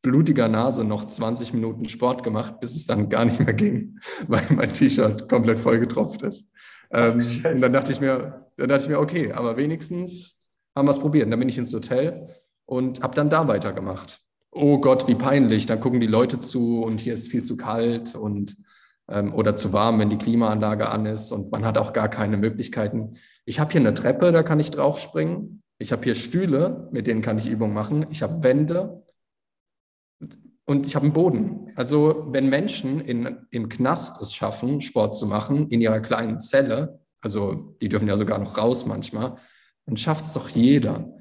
blutiger 0.01 0.47
Nase 0.47 0.83
noch 0.83 1.05
20 1.05 1.53
Minuten 1.53 1.87
Sport 1.87 2.23
gemacht, 2.23 2.59
bis 2.59 2.75
es 2.75 2.87
dann 2.87 3.09
gar 3.09 3.25
nicht 3.25 3.39
mehr 3.39 3.53
ging, 3.53 3.99
weil 4.27 4.43
mein 4.49 4.73
T-Shirt 4.73 5.29
komplett 5.29 5.59
vollgetropft 5.59 6.23
ist. 6.23 6.51
Ähm, 6.91 7.13
und 7.13 7.61
dann 7.61 7.73
dachte 7.73 7.91
ich 7.91 8.01
mir, 8.01 8.40
dann 8.57 8.69
dachte 8.69 8.83
ich 8.83 8.89
mir, 8.89 8.99
okay, 8.99 9.31
aber 9.31 9.57
wenigstens 9.57 10.49
haben 10.75 10.87
wir 10.87 10.91
es 10.91 10.99
probiert. 10.99 11.25
Und 11.25 11.31
dann 11.31 11.39
bin 11.39 11.49
ich 11.49 11.57
ins 11.57 11.73
Hotel 11.73 12.27
und 12.65 13.01
habe 13.01 13.15
dann 13.15 13.29
da 13.29 13.47
weitergemacht. 13.47 14.19
Oh 14.51 14.79
Gott, 14.79 15.07
wie 15.07 15.15
peinlich. 15.15 15.65
Dann 15.65 15.79
gucken 15.79 16.01
die 16.01 16.07
Leute 16.07 16.39
zu 16.39 16.83
und 16.83 17.01
hier 17.01 17.13
ist 17.13 17.29
viel 17.29 17.43
zu 17.43 17.57
kalt 17.57 18.15
und 18.15 18.57
ähm, 19.09 19.33
oder 19.33 19.55
zu 19.55 19.73
warm, 19.73 19.99
wenn 19.99 20.09
die 20.09 20.17
Klimaanlage 20.17 20.89
an 20.89 21.05
ist 21.05 21.31
und 21.31 21.51
man 21.51 21.65
hat 21.65 21.77
auch 21.77 21.93
gar 21.93 22.09
keine 22.09 22.37
Möglichkeiten. 22.37 23.15
Ich 23.45 23.59
habe 23.59 23.71
hier 23.71 23.81
eine 23.81 23.93
Treppe, 23.93 24.31
da 24.31 24.43
kann 24.43 24.59
ich 24.59 24.71
draufspringen. 24.71 25.63
Ich 25.79 25.91
habe 25.91 26.03
hier 26.03 26.15
Stühle, 26.15 26.89
mit 26.91 27.07
denen 27.07 27.21
kann 27.21 27.37
ich 27.37 27.47
Übungen 27.47 27.73
machen. 27.73 28.05
Ich 28.11 28.21
habe 28.21 28.43
Wände, 28.43 29.03
und 30.71 30.85
ich 30.85 30.95
habe 30.95 31.05
einen 31.05 31.13
Boden. 31.13 31.71
Also 31.75 32.27
wenn 32.29 32.49
Menschen 32.49 33.01
in, 33.01 33.45
im 33.51 33.67
Knast 33.67 34.21
es 34.21 34.33
schaffen, 34.33 34.79
Sport 34.79 35.15
zu 35.15 35.27
machen, 35.27 35.67
in 35.69 35.81
ihrer 35.81 35.99
kleinen 35.99 36.39
Zelle, 36.39 37.00
also 37.21 37.75
die 37.81 37.89
dürfen 37.89 38.07
ja 38.07 38.17
sogar 38.17 38.39
noch 38.39 38.57
raus 38.57 38.85
manchmal, 38.85 39.37
dann 39.85 39.97
schafft 39.97 40.25
es 40.25 40.33
doch 40.33 40.49
jeder. 40.49 41.13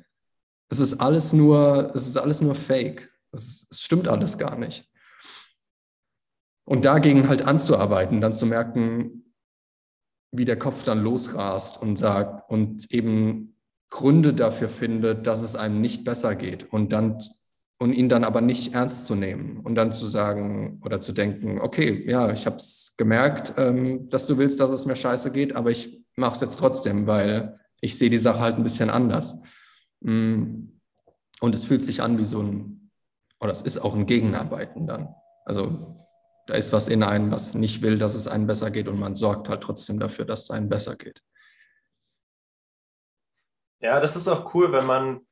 Es 0.69 0.78
ist 0.78 1.00
alles 1.00 1.33
nur, 1.33 1.92
es 1.95 2.07
ist 2.07 2.16
alles 2.16 2.40
nur 2.40 2.54
Fake. 2.54 3.11
Es, 3.33 3.66
es 3.71 3.80
stimmt 3.80 4.09
alles 4.09 4.38
gar 4.38 4.57
nicht. 4.57 4.88
Und 6.64 6.85
dagegen 6.85 7.28
halt 7.28 7.42
anzuarbeiten, 7.42 8.21
dann 8.21 8.35
zu 8.35 8.47
merken, 8.47 9.35
wie 10.33 10.45
der 10.45 10.59
Kopf 10.59 10.85
dann 10.85 11.02
losrast 11.02 11.80
und 11.80 11.97
sagt 11.97 12.50
und 12.50 12.90
eben 12.92 13.57
Gründe 13.90 14.33
dafür 14.33 14.69
findet, 14.69 15.26
dass 15.26 15.42
es 15.42 15.57
einem 15.57 15.80
nicht 15.80 16.04
besser 16.04 16.37
geht 16.37 16.73
und 16.73 16.92
dann 16.92 17.19
und 17.80 17.94
ihn 17.94 18.10
dann 18.10 18.25
aber 18.25 18.42
nicht 18.42 18.75
ernst 18.75 19.06
zu 19.06 19.14
nehmen 19.14 19.60
und 19.60 19.75
dann 19.75 19.90
zu 19.90 20.06
sagen 20.06 20.82
oder 20.84 21.00
zu 21.00 21.12
denken, 21.12 21.60
okay, 21.60 22.04
ja, 22.06 22.30
ich 22.30 22.44
habe 22.44 22.56
es 22.56 22.94
gemerkt, 22.99 23.54
ähm, 23.56 24.10
dass 24.10 24.26
du 24.26 24.37
willst, 24.37 24.60
dass 24.60 24.70
es 24.70 24.84
mir 24.84 24.96
scheiße 24.96 25.32
geht, 25.32 25.56
aber 25.56 25.70
ich 25.70 26.04
mache 26.14 26.34
es 26.34 26.42
jetzt 26.42 26.58
trotzdem, 26.58 27.06
weil 27.06 27.58
ich 27.80 27.96
sehe 27.96 28.10
die 28.10 28.18
Sache 28.18 28.40
halt 28.40 28.56
ein 28.56 28.62
bisschen 28.62 28.90
anders. 28.90 29.34
Mm. 30.00 30.66
Und 31.40 31.54
es 31.54 31.64
fühlt 31.64 31.82
sich 31.82 32.02
an 32.02 32.18
wie 32.18 32.26
so 32.26 32.42
ein, 32.42 32.90
oder 33.40 33.50
es 33.50 33.62
ist 33.62 33.78
auch 33.78 33.94
ein 33.94 34.04
Gegenarbeiten 34.04 34.87
dann. 34.87 35.14
Also 35.46 36.04
da 36.46 36.54
ist 36.54 36.75
was 36.75 36.87
in 36.87 37.02
einem, 37.02 37.30
was 37.30 37.54
nicht 37.54 37.80
will, 37.80 37.96
dass 37.96 38.14
es 38.14 38.28
einem 38.28 38.46
besser 38.46 38.70
geht 38.70 38.88
und 38.88 38.99
man 38.99 39.14
sorgt 39.14 39.49
halt 39.49 39.62
trotzdem 39.62 39.99
dafür, 39.99 40.26
dass 40.26 40.42
es 40.42 40.50
einem 40.50 40.68
besser 40.68 40.96
geht. 40.96 41.22
Ja, 43.80 44.00
das 44.00 44.16
ist 44.16 44.28
auch 44.28 44.54
cool, 44.54 44.70
wenn 44.70 44.84
man 44.84 45.22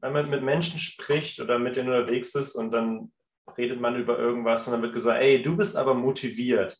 wenn 0.00 0.12
man 0.12 0.30
mit 0.30 0.42
Menschen 0.42 0.78
spricht 0.78 1.40
oder 1.40 1.58
mit 1.58 1.76
denen 1.76 1.88
unterwegs 1.88 2.34
ist 2.34 2.54
und 2.54 2.72
dann 2.72 3.12
redet 3.56 3.80
man 3.80 3.96
über 3.96 4.18
irgendwas 4.18 4.66
und 4.66 4.72
dann 4.72 4.82
wird 4.82 4.92
gesagt, 4.92 5.20
ey, 5.20 5.42
du 5.42 5.56
bist 5.56 5.76
aber 5.76 5.94
motiviert. 5.94 6.78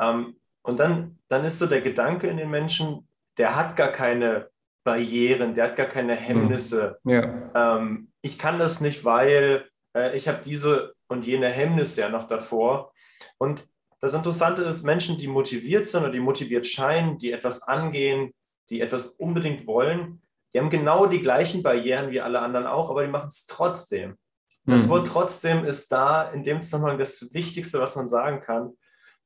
Ähm, 0.00 0.36
und 0.62 0.80
dann, 0.80 1.18
dann 1.28 1.44
ist 1.44 1.58
so 1.58 1.66
der 1.66 1.80
Gedanke 1.80 2.28
in 2.28 2.36
den 2.36 2.50
Menschen, 2.50 3.08
der 3.38 3.56
hat 3.56 3.76
gar 3.76 3.92
keine 3.92 4.48
Barrieren, 4.84 5.54
der 5.54 5.64
hat 5.68 5.76
gar 5.76 5.86
keine 5.86 6.14
Hemmnisse. 6.14 6.98
Hm. 7.04 7.10
Ja. 7.10 7.76
Ähm, 7.78 8.12
ich 8.20 8.38
kann 8.38 8.58
das 8.58 8.80
nicht, 8.80 9.04
weil 9.04 9.68
äh, 9.94 10.16
ich 10.16 10.28
habe 10.28 10.40
diese 10.44 10.94
und 11.08 11.26
jene 11.26 11.48
Hemmnisse 11.48 12.00
ja 12.00 12.08
noch 12.08 12.26
davor. 12.26 12.92
Und 13.38 13.68
das 14.00 14.14
Interessante 14.14 14.62
ist, 14.62 14.82
Menschen, 14.82 15.18
die 15.18 15.28
motiviert 15.28 15.86
sind 15.86 16.02
oder 16.02 16.12
die 16.12 16.20
motiviert 16.20 16.66
scheinen, 16.66 17.18
die 17.18 17.32
etwas 17.32 17.62
angehen, 17.62 18.32
die 18.70 18.80
etwas 18.80 19.06
unbedingt 19.06 19.66
wollen, 19.66 20.21
die 20.52 20.58
haben 20.58 20.70
genau 20.70 21.06
die 21.06 21.22
gleichen 21.22 21.62
Barrieren 21.62 22.10
wie 22.10 22.20
alle 22.20 22.40
anderen 22.40 22.66
auch, 22.66 22.90
aber 22.90 23.04
die 23.04 23.10
machen 23.10 23.28
es 23.28 23.46
trotzdem. 23.46 24.16
Das 24.64 24.86
mhm. 24.86 24.90
Wort 24.90 25.08
trotzdem 25.08 25.64
ist 25.64 25.90
da 25.90 26.30
in 26.30 26.44
dem 26.44 26.62
Zusammenhang 26.62 26.98
das 26.98 27.32
Wichtigste, 27.34 27.80
was 27.80 27.96
man 27.96 28.08
sagen 28.08 28.40
kann, 28.40 28.76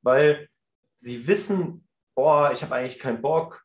weil 0.02 0.48
sie 0.96 1.26
wissen, 1.26 1.86
boah, 2.14 2.50
ich 2.52 2.62
habe 2.62 2.74
eigentlich 2.74 2.98
keinen 2.98 3.20
Bock. 3.20 3.62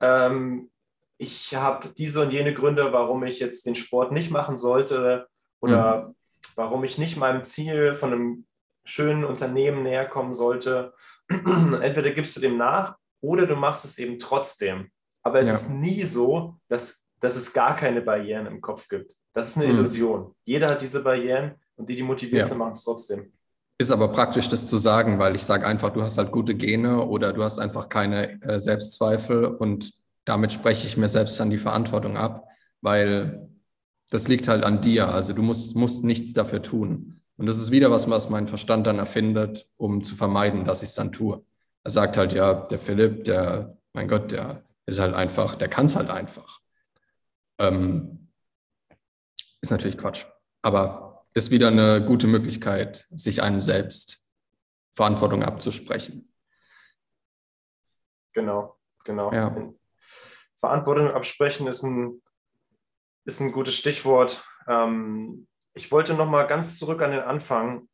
Ähm, 0.00 0.70
ich 1.18 1.54
habe 1.54 1.90
diese 1.90 2.22
und 2.22 2.32
jene 2.32 2.54
Gründe, 2.54 2.92
warum 2.92 3.22
ich 3.24 3.38
jetzt 3.38 3.66
den 3.66 3.76
Sport 3.76 4.10
nicht 4.10 4.30
machen 4.30 4.56
sollte 4.56 5.28
oder 5.60 6.08
mhm. 6.08 6.14
warum 6.56 6.82
ich 6.82 6.98
nicht 6.98 7.16
meinem 7.16 7.44
Ziel 7.44 7.94
von 7.94 8.12
einem 8.12 8.46
schönen 8.84 9.24
Unternehmen 9.24 9.84
näher 9.84 10.08
kommen 10.08 10.34
sollte. 10.34 10.92
Entweder 11.28 12.10
gibst 12.10 12.36
du 12.36 12.40
dem 12.40 12.56
nach 12.56 12.96
oder 13.20 13.46
du 13.46 13.54
machst 13.54 13.84
es 13.84 13.98
eben 13.98 14.18
trotzdem. 14.18 14.90
Aber 15.22 15.38
es 15.38 15.48
ja. 15.48 15.54
ist 15.54 15.70
nie 15.70 16.02
so, 16.02 16.56
dass, 16.66 17.01
dass 17.22 17.36
es 17.36 17.52
gar 17.52 17.76
keine 17.76 18.02
Barrieren 18.02 18.46
im 18.46 18.60
Kopf 18.60 18.88
gibt. 18.88 19.14
Das 19.32 19.48
ist 19.48 19.56
eine 19.56 19.66
mhm. 19.66 19.78
Illusion. 19.78 20.34
Jeder 20.44 20.68
hat 20.68 20.82
diese 20.82 21.02
Barrieren 21.04 21.52
und 21.76 21.88
die, 21.88 21.94
die 21.94 22.02
motiviert 22.02 22.40
ja. 22.40 22.46
sind, 22.46 22.58
machen 22.58 22.72
es 22.72 22.82
trotzdem. 22.82 23.32
Ist 23.78 23.92
aber 23.92 24.08
praktisch, 24.08 24.48
das 24.48 24.66
zu 24.66 24.76
sagen, 24.76 25.20
weil 25.20 25.36
ich 25.36 25.44
sage 25.44 25.64
einfach, 25.64 25.90
du 25.90 26.02
hast 26.02 26.18
halt 26.18 26.32
gute 26.32 26.54
Gene 26.54 27.00
oder 27.04 27.32
du 27.32 27.44
hast 27.44 27.60
einfach 27.60 27.88
keine 27.88 28.42
äh, 28.42 28.58
Selbstzweifel 28.58 29.46
und 29.46 29.92
damit 30.24 30.52
spreche 30.52 30.86
ich 30.86 30.96
mir 30.96 31.08
selbst 31.08 31.38
dann 31.38 31.50
die 31.50 31.58
Verantwortung 31.58 32.16
ab, 32.16 32.48
weil 32.80 33.48
das 34.10 34.26
liegt 34.26 34.48
halt 34.48 34.64
an 34.64 34.80
dir. 34.80 35.08
Also 35.08 35.32
du 35.32 35.42
musst, 35.42 35.76
musst 35.76 36.04
nichts 36.04 36.32
dafür 36.32 36.60
tun. 36.60 37.20
Und 37.36 37.46
das 37.46 37.58
ist 37.58 37.70
wieder 37.70 37.90
was, 37.90 38.10
was 38.10 38.30
mein 38.30 38.48
Verstand 38.48 38.86
dann 38.86 38.98
erfindet, 38.98 39.68
um 39.76 40.02
zu 40.02 40.16
vermeiden, 40.16 40.64
dass 40.64 40.82
ich 40.82 40.90
es 40.90 40.94
dann 40.94 41.12
tue. 41.12 41.44
Er 41.84 41.90
sagt 41.90 42.16
halt, 42.16 42.32
ja, 42.32 42.52
der 42.52 42.78
Philipp, 42.78 43.24
der, 43.24 43.76
mein 43.92 44.08
Gott, 44.08 44.32
der 44.32 44.62
ist 44.86 45.00
halt 45.00 45.14
einfach, 45.14 45.54
der 45.54 45.68
kann 45.68 45.86
es 45.86 45.96
halt 45.96 46.10
einfach. 46.10 46.61
Ähm, 47.58 48.28
ist 49.60 49.70
natürlich 49.70 49.98
Quatsch. 49.98 50.24
Aber 50.62 51.26
ist 51.34 51.50
wieder 51.50 51.68
eine 51.68 52.04
gute 52.04 52.26
Möglichkeit, 52.26 53.06
sich 53.10 53.42
einem 53.42 53.60
selbst 53.60 54.20
Verantwortung 54.94 55.42
abzusprechen. 55.42 56.32
Genau, 58.34 58.76
genau. 59.04 59.32
Ja. 59.32 59.72
Verantwortung 60.56 61.10
absprechen 61.10 61.66
ist 61.66 61.82
ein, 61.82 62.22
ist 63.24 63.40
ein 63.40 63.52
gutes 63.52 63.74
Stichwort. 63.74 64.44
Ähm, 64.68 65.46
ich 65.74 65.90
wollte 65.90 66.14
noch 66.14 66.28
mal 66.28 66.44
ganz 66.44 66.78
zurück 66.78 67.02
an 67.02 67.12
den 67.12 67.20
Anfang. 67.20 67.88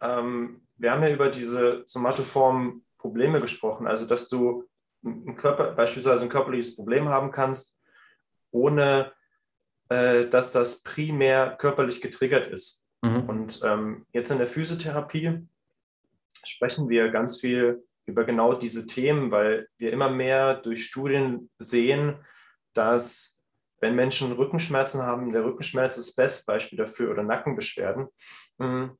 Ähm, 0.00 0.66
wir 0.76 0.92
haben 0.92 1.02
ja 1.02 1.10
über 1.10 1.30
diese 1.30 1.82
somatoformen 1.86 2.84
Probleme 2.98 3.40
gesprochen, 3.40 3.86
also 3.86 4.06
dass 4.06 4.28
du 4.28 4.68
ein 5.04 5.36
Körper, 5.36 5.72
beispielsweise 5.72 6.24
ein 6.24 6.28
körperliches 6.30 6.76
Problem 6.76 7.08
haben 7.08 7.30
kannst, 7.30 7.77
ohne 8.50 9.12
äh, 9.88 10.28
dass 10.28 10.52
das 10.52 10.82
primär 10.82 11.56
körperlich 11.56 12.00
getriggert 12.00 12.46
ist. 12.46 12.84
Mhm. 13.02 13.28
Und 13.28 13.60
ähm, 13.64 14.06
jetzt 14.12 14.30
in 14.30 14.38
der 14.38 14.46
Physiotherapie 14.46 15.46
sprechen 16.44 16.88
wir 16.88 17.10
ganz 17.10 17.40
viel 17.40 17.82
über 18.04 18.24
genau 18.24 18.54
diese 18.54 18.86
Themen, 18.86 19.30
weil 19.30 19.68
wir 19.78 19.92
immer 19.92 20.10
mehr 20.10 20.54
durch 20.54 20.84
Studien 20.84 21.50
sehen, 21.58 22.16
dass 22.74 23.42
wenn 23.80 23.94
Menschen 23.94 24.32
Rückenschmerzen 24.32 25.02
haben, 25.02 25.32
der 25.32 25.44
Rückenschmerz 25.44 25.96
ist 25.96 26.08
das 26.08 26.14
beste 26.16 26.44
Beispiel 26.46 26.78
dafür 26.78 27.10
oder 27.10 27.22
Nackenbeschwerden, 27.22 28.08
hm, 28.58 28.96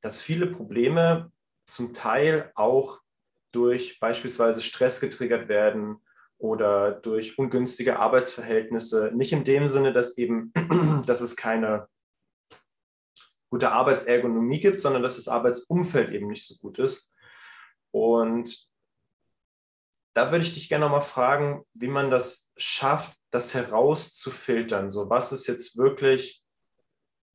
dass 0.00 0.22
viele 0.22 0.46
Probleme 0.46 1.30
zum 1.66 1.92
Teil 1.92 2.50
auch 2.54 3.00
durch 3.52 4.00
beispielsweise 4.00 4.60
Stress 4.62 5.00
getriggert 5.00 5.48
werden 5.48 6.00
oder 6.38 6.92
durch 6.92 7.38
ungünstige 7.38 7.98
Arbeitsverhältnisse. 7.98 9.12
Nicht 9.14 9.32
in 9.32 9.44
dem 9.44 9.68
Sinne, 9.68 9.92
dass 9.92 10.18
eben, 10.18 10.52
dass 11.06 11.20
es 11.20 11.36
keine 11.36 11.88
gute 13.50 13.70
Arbeitsergonomie 13.70 14.60
gibt, 14.60 14.80
sondern 14.80 15.02
dass 15.02 15.16
das 15.16 15.28
Arbeitsumfeld 15.28 16.12
eben 16.12 16.28
nicht 16.28 16.46
so 16.46 16.56
gut 16.56 16.78
ist. 16.78 17.12
Und 17.92 18.68
da 20.14 20.30
würde 20.30 20.44
ich 20.44 20.52
dich 20.52 20.68
gerne 20.68 20.84
nochmal 20.84 21.02
fragen, 21.02 21.64
wie 21.74 21.88
man 21.88 22.10
das 22.10 22.52
schafft, 22.56 23.16
das 23.30 23.54
herauszufiltern. 23.54 24.90
So, 24.90 25.10
was 25.10 25.32
ist 25.32 25.46
jetzt 25.46 25.76
wirklich, 25.76 26.42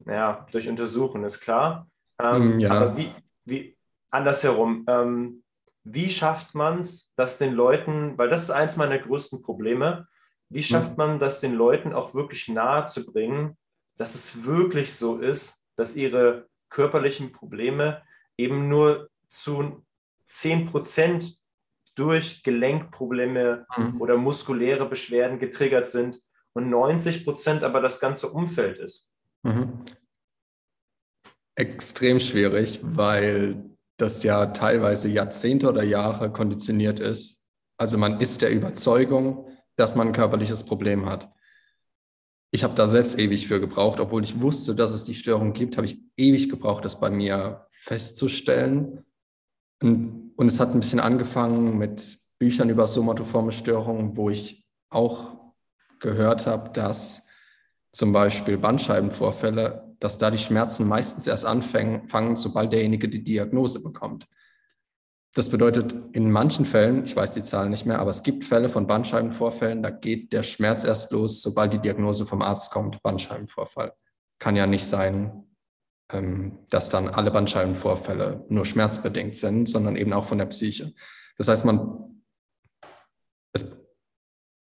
ja, 0.06 0.46
durch 0.51 0.68
Untersuchen 0.68 1.24
ist 1.24 1.41
klar. 1.41 1.89
Ähm, 2.20 2.60
ja. 2.60 2.72
Aber 2.72 2.98
wie, 2.98 3.13
wie 3.46 3.77
andersherum, 4.10 4.86
ähm, 4.88 5.44
wie 5.93 6.10
schafft 6.10 6.55
man 6.55 6.79
es, 6.79 7.13
dass 7.15 7.38
den 7.38 7.53
Leuten, 7.53 8.17
weil 8.17 8.29
das 8.29 8.43
ist 8.43 8.51
eins 8.51 8.77
meiner 8.77 9.00
größten 9.00 9.41
Probleme, 9.41 10.08
wie 10.50 10.63
schafft 10.63 10.91
mhm. 10.91 10.98
man 10.98 11.19
das 11.19 11.39
den 11.39 11.53
Leuten 11.55 11.93
auch 11.93 12.13
wirklich 12.13 12.48
nahe 12.48 12.86
zu 12.86 13.05
bringen, 13.05 13.58
dass 13.98 14.15
es 14.15 14.43
wirklich 14.46 14.93
so 14.93 15.19
ist, 15.19 15.65
dass 15.75 15.96
ihre 15.96 16.48
körperlichen 16.69 17.31
Probleme 17.31 18.01
eben 18.38 18.69
nur 18.69 19.10
zu 19.27 19.84
10 20.27 20.67
Prozent 20.67 21.38
durch 21.96 22.43
Gelenkprobleme 22.43 23.65
mhm. 23.75 24.01
oder 24.01 24.17
muskuläre 24.17 24.88
Beschwerden 24.88 25.39
getriggert 25.39 25.88
sind 25.88 26.22
und 26.53 26.69
90 26.69 27.25
Prozent 27.25 27.63
aber 27.63 27.81
das 27.81 28.00
ganze 28.00 28.29
Umfeld 28.29 28.77
ist. 28.77 29.12
Mhm. 29.43 29.86
Extrem 31.55 32.19
schwierig, 32.19 32.79
weil 32.84 33.69
das 34.00 34.24
ja 34.24 34.48
teilweise 34.48 35.10
Jahrzehnte 35.10 35.70
oder 35.70 35.84
Jahre 35.84 36.32
konditioniert 36.32 37.00
ist. 37.00 37.50
Also 37.77 37.98
man 37.98 38.20
ist 38.20 38.41
der 38.41 38.51
Überzeugung, 38.51 39.48
dass 39.75 39.96
man 39.96 40.08
ein 40.08 40.13
körperliches 40.13 40.63
Problem 40.63 41.06
hat. 41.06 41.32
Ich 42.51 42.63
habe 42.63 42.75
da 42.75 42.88
selbst 42.88 43.20
ewig 43.20 43.48
für 43.48 43.60
gebraucht, 43.60 44.00
obwohl 44.00 44.24
ich 44.24 44.41
wusste, 44.41 44.74
dass 44.74 44.91
es 44.91 45.03
die 45.03 45.15
Störung 45.15 45.53
gibt, 45.53 45.77
habe 45.77 45.86
ich 45.86 46.01
ewig 46.18 46.50
gebraucht, 46.50 46.84
das 46.84 47.00
bei 47.00 47.10
mir 47.10 47.68
festzustellen. 47.70 49.06
Und, 49.82 50.32
und 50.36 50.48
es 50.48 50.60
hat 50.60 50.74
ein 50.74 50.79
bisschen 50.79 51.00
angefangen 51.00 51.77
mit 51.77 52.18
Büchern 52.39 52.70
über 52.70 52.88
somatoforme 52.88 53.51
Störungen, 53.51 54.18
wo 54.18 54.29
ich 54.29 54.65
auch 54.89 55.36
gehört 56.00 56.48
habe, 56.48 56.70
dass 56.72 57.27
zum 57.91 58.13
Beispiel 58.13 58.58
Bandscheibenvorfälle, 58.58 59.88
dass 60.00 60.18
da 60.18 60.32
die 60.32 60.38
Schmerzen 60.38 60.88
meistens 60.88 61.27
erst 61.27 61.46
anfangen, 61.46 62.36
sobald 62.36 62.72
derjenige 62.72 63.10
die 63.10 63.24
Diagnose 63.24 63.84
bekommt. 63.84 64.27
Das 65.36 65.50
bedeutet, 65.50 65.96
in 66.13 66.32
manchen 66.32 66.65
Fällen, 66.65 67.06
ich 67.06 67.15
weiß 67.15 67.34
die 67.34 67.44
Zahlen 67.44 67.70
nicht 67.70 67.86
mehr, 67.86 68.00
aber 68.00 68.10
es 68.10 68.24
gibt 68.24 68.46
Fälle 68.46 68.68
von 68.68 68.88
Bandscheibenvorfällen, 68.88 69.84
da 69.84 69.91
geht 69.91 70.34
der 70.34 70.44
Schmerz 70.44 70.86
erst 70.86 71.12
los, 71.12 71.41
sobald 71.41 71.74
die 71.74 71.79
Diagnose 71.79 72.25
vom 72.25 72.41
Arzt 72.41 72.72
kommt, 72.72 73.01
Bandscheibenvorfall. 73.03 73.94
Kann 74.39 74.56
ja 74.56 74.65
nicht 74.65 74.86
sein, 74.86 75.44
ähm, 76.12 76.60
dass 76.70 76.89
dann 76.89 77.10
alle 77.10 77.29
Bandscheibenvorfälle 77.29 78.46
nur 78.50 78.65
schmerzbedingt 78.65 79.36
sind, 79.36 79.70
sondern 79.70 79.96
eben 79.96 80.13
auch 80.13 80.25
von 80.25 80.39
der 80.39 80.48
Psyche. 80.48 80.94
Das 81.38 81.48
heißt, 81.48 81.63
man, 81.63 82.24
es, 83.53 83.86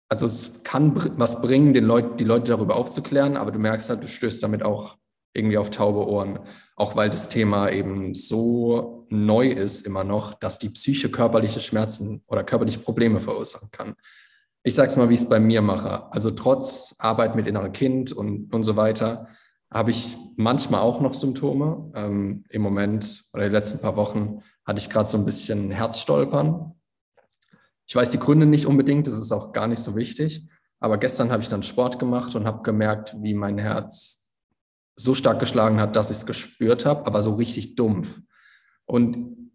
also 0.09 0.25
es 0.25 0.63
kann 0.63 0.95
was 1.19 1.41
bringen, 1.41 1.75
den 1.75 1.85
Leut, 1.85 2.19
die 2.19 2.23
Leute 2.23 2.51
darüber 2.51 2.75
aufzuklären, 2.75 3.37
aber 3.37 3.51
du 3.51 3.59
merkst 3.59 3.89
halt, 3.89 4.03
du 4.03 4.07
stößt 4.07 4.41
damit 4.41 4.63
auch 4.63 4.97
irgendwie 5.35 5.57
auf 5.57 5.69
taube 5.69 6.07
Ohren. 6.07 6.39
Auch 6.75 6.95
weil 6.95 7.09
das 7.09 7.29
Thema 7.29 7.69
eben 7.69 8.13
so 8.13 9.05
neu 9.09 9.49
ist 9.49 9.85
immer 9.85 10.03
noch, 10.03 10.33
dass 10.33 10.59
die 10.59 10.69
Psyche 10.69 11.09
körperliche 11.09 11.61
Schmerzen 11.61 12.23
oder 12.27 12.43
körperliche 12.43 12.79
Probleme 12.79 13.19
verursachen 13.19 13.69
kann. 13.71 13.95
Ich 14.63 14.73
sage 14.73 14.89
es 14.89 14.97
mal, 14.97 15.09
wie 15.09 15.13
ich 15.13 15.21
es 15.21 15.29
bei 15.29 15.39
mir 15.39 15.61
mache. 15.61 16.11
Also 16.11 16.31
trotz 16.31 16.95
Arbeit 16.99 17.35
mit 17.35 17.47
innerem 17.47 17.71
Kind 17.71 18.11
und, 18.11 18.51
und 18.53 18.63
so 18.63 18.75
weiter, 18.75 19.27
habe 19.71 19.91
ich 19.91 20.17
manchmal 20.37 20.81
auch 20.81 21.01
noch 21.01 21.13
Symptome. 21.13 21.91
Ähm, 21.95 22.45
Im 22.49 22.61
Moment 22.61 23.25
oder 23.33 23.45
die 23.45 23.53
letzten 23.53 23.79
paar 23.79 23.95
Wochen 23.95 24.41
hatte 24.65 24.79
ich 24.79 24.89
gerade 24.89 25.07
so 25.07 25.17
ein 25.17 25.25
bisschen 25.25 25.69
Herzstolpern. 25.69 26.73
Ich 27.87 27.95
weiß 27.95 28.09
die 28.09 28.19
Gründe 28.19 28.47
nicht 28.47 28.65
unbedingt, 28.65 29.05
das 29.05 29.17
ist 29.17 29.31
auch 29.31 29.53
gar 29.53 29.67
nicht 29.67 29.83
so 29.83 29.95
wichtig. 29.95 30.47
Aber 30.79 30.97
gestern 30.97 31.31
habe 31.31 31.43
ich 31.43 31.49
dann 31.49 31.63
Sport 31.63 31.99
gemacht 31.99 32.35
und 32.35 32.45
habe 32.45 32.63
gemerkt, 32.63 33.15
wie 33.21 33.33
mein 33.33 33.57
Herz 33.57 34.24
so 34.95 35.15
stark 35.15 35.39
geschlagen 35.39 35.79
hat, 35.79 35.95
dass 35.95 36.11
ich 36.11 36.17
es 36.17 36.25
gespürt 36.25 36.85
habe, 36.85 37.05
aber 37.05 37.21
so 37.21 37.35
richtig 37.35 37.75
dumpf. 37.75 38.21
Und 38.85 39.51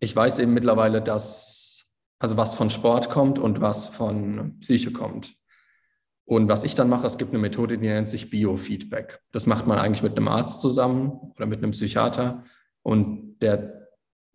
ich 0.00 0.14
weiß 0.14 0.38
eben 0.38 0.54
mittlerweile, 0.54 1.02
dass, 1.02 1.92
also 2.18 2.36
was 2.36 2.54
von 2.54 2.70
Sport 2.70 3.10
kommt 3.10 3.38
und 3.38 3.60
was 3.60 3.88
von 3.88 4.58
Psyche 4.60 4.92
kommt. 4.92 5.34
Und 6.24 6.48
was 6.48 6.64
ich 6.64 6.74
dann 6.74 6.88
mache, 6.88 7.06
es 7.06 7.18
gibt 7.18 7.30
eine 7.30 7.40
Methode, 7.40 7.76
die 7.76 7.88
nennt 7.88 8.08
sich 8.08 8.30
Biofeedback. 8.30 9.20
Das 9.32 9.46
macht 9.46 9.66
man 9.66 9.78
eigentlich 9.78 10.02
mit 10.02 10.16
einem 10.16 10.28
Arzt 10.28 10.60
zusammen 10.60 11.32
oder 11.34 11.46
mit 11.46 11.58
einem 11.58 11.72
Psychiater. 11.72 12.44
Und 12.82 13.38
der 13.40 13.88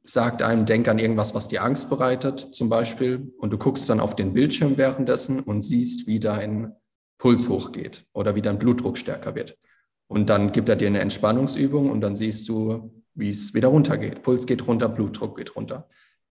sagt 0.03 0.41
einem, 0.41 0.65
denk 0.65 0.87
an 0.87 0.99
irgendwas, 0.99 1.33
was 1.33 1.47
dir 1.47 1.63
Angst 1.63 1.89
bereitet, 1.89 2.49
zum 2.53 2.69
Beispiel. 2.69 3.33
Und 3.37 3.51
du 3.51 3.57
guckst 3.57 3.89
dann 3.89 3.99
auf 3.99 4.15
den 4.15 4.33
Bildschirm 4.33 4.77
währenddessen 4.77 5.39
und 5.39 5.61
siehst, 5.61 6.05
wie 6.05 6.19
dein 6.19 6.73
Puls 7.17 7.49
hochgeht 7.49 8.05
oder 8.13 8.35
wie 8.35 8.41
dein 8.41 8.59
Blutdruck 8.59 8.97
stärker 8.97 9.35
wird. 9.35 9.57
Und 10.07 10.29
dann 10.29 10.51
gibt 10.51 10.69
er 10.69 10.75
dir 10.75 10.87
eine 10.87 10.99
Entspannungsübung 10.99 11.89
und 11.89 12.01
dann 12.01 12.15
siehst 12.15 12.47
du, 12.47 13.03
wie 13.15 13.29
es 13.29 13.53
wieder 13.53 13.69
runtergeht. 13.69 14.21
Puls 14.21 14.45
geht 14.45 14.67
runter, 14.67 14.89
Blutdruck 14.89 15.37
geht 15.37 15.55
runter. 15.55 15.87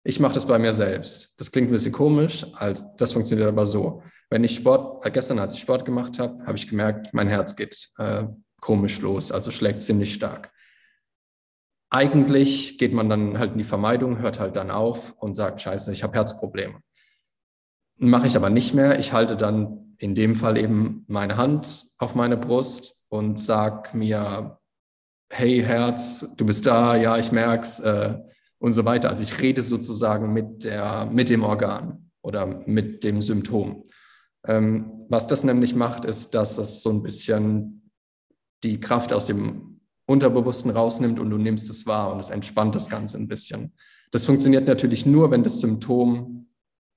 Ich 0.03 0.19
mache 0.19 0.33
das 0.33 0.47
bei 0.47 0.57
mir 0.57 0.73
selbst. 0.73 1.39
Das 1.39 1.51
klingt 1.51 1.69
ein 1.69 1.73
bisschen 1.73 1.91
komisch, 1.91 2.45
als 2.55 2.95
das 2.95 3.13
funktioniert 3.13 3.47
aber 3.47 3.65
so. 3.65 4.01
Wenn 4.29 4.43
ich 4.43 4.55
Sport, 4.55 5.05
äh, 5.05 5.11
gestern 5.11 5.39
als 5.39 5.53
ich 5.53 5.61
Sport 5.61 5.85
gemacht 5.85 6.17
habe, 6.17 6.43
habe 6.45 6.57
ich 6.57 6.67
gemerkt, 6.67 7.13
mein 7.13 7.27
Herz 7.27 7.55
geht 7.55 7.91
äh, 7.97 8.23
komisch 8.59 8.99
los, 9.01 9.31
also 9.31 9.51
schlägt 9.51 9.83
ziemlich 9.83 10.13
stark. 10.13 10.51
Eigentlich 11.91 12.77
geht 12.77 12.93
man 12.93 13.09
dann 13.09 13.37
halt 13.37 13.51
in 13.51 13.57
die 13.57 13.63
Vermeidung, 13.63 14.19
hört 14.19 14.39
halt 14.39 14.55
dann 14.55 14.71
auf 14.71 15.13
und 15.17 15.35
sagt, 15.35 15.61
scheiße, 15.61 15.91
ich 15.91 16.03
habe 16.03 16.13
Herzprobleme. 16.13 16.79
Mache 17.97 18.27
ich 18.27 18.35
aber 18.35 18.49
nicht 18.49 18.73
mehr. 18.73 18.97
Ich 18.97 19.13
halte 19.13 19.37
dann 19.37 19.95
in 19.97 20.15
dem 20.15 20.35
Fall 20.35 20.57
eben 20.57 21.03
meine 21.07 21.37
Hand 21.37 21.85
auf 21.97 22.15
meine 22.15 22.37
Brust 22.37 23.00
und 23.11 23.39
sag 23.39 23.93
mir, 23.93 24.57
hey 25.31 25.61
Herz, 25.61 26.33
du 26.37 26.45
bist 26.45 26.65
da, 26.65 26.95
ja, 26.95 27.17
ich 27.17 27.31
merk's 27.31 27.79
äh, 27.81 28.17
und 28.59 28.73
so 28.73 28.85
weiter. 28.85 29.09
Also 29.09 29.23
ich 29.23 29.41
rede 29.41 29.61
sozusagen 29.61 30.31
mit, 30.31 30.63
der, 30.63 31.07
mit 31.11 31.29
dem 31.29 31.43
Organ 31.43 32.09
oder 32.21 32.45
mit 32.45 33.03
dem 33.03 33.21
Symptom. 33.21 33.83
Ähm, 34.47 35.05
was 35.09 35.27
das 35.27 35.43
nämlich 35.43 35.75
macht, 35.75 36.05
ist, 36.05 36.33
dass 36.33 36.57
es 36.57 36.81
so 36.81 36.89
ein 36.89 37.03
bisschen 37.03 37.91
die 38.63 38.79
Kraft 38.79 39.11
aus 39.11 39.27
dem 39.27 39.81
Unterbewussten 40.05 40.71
rausnimmt 40.71 41.19
und 41.19 41.29
du 41.29 41.37
nimmst 41.37 41.69
es 41.69 41.85
wahr 41.85 42.13
und 42.13 42.19
es 42.19 42.29
entspannt 42.29 42.75
das 42.75 42.89
Ganze 42.89 43.17
ein 43.17 43.27
bisschen. 43.27 43.73
Das 44.11 44.25
funktioniert 44.25 44.67
natürlich 44.67 45.05
nur, 45.05 45.31
wenn 45.31 45.43
das 45.43 45.59
Symptom 45.59 46.47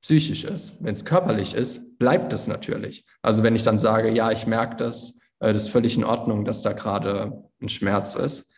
psychisch 0.02 0.44
ist. 0.44 0.76
Wenn 0.80 0.92
es 0.92 1.04
körperlich 1.04 1.54
ist, 1.54 1.98
bleibt 1.98 2.32
es 2.32 2.46
natürlich. 2.46 3.04
Also 3.22 3.42
wenn 3.42 3.56
ich 3.56 3.62
dann 3.62 3.78
sage, 3.78 4.12
ja, 4.12 4.30
ich 4.30 4.46
merke 4.46 4.76
das, 4.76 5.18
das 5.38 5.62
ist 5.62 5.68
völlig 5.68 5.96
in 5.96 6.04
Ordnung, 6.04 6.44
dass 6.44 6.62
da 6.62 6.72
gerade 6.72 7.44
ein 7.60 7.68
Schmerz 7.68 8.14
ist, 8.14 8.54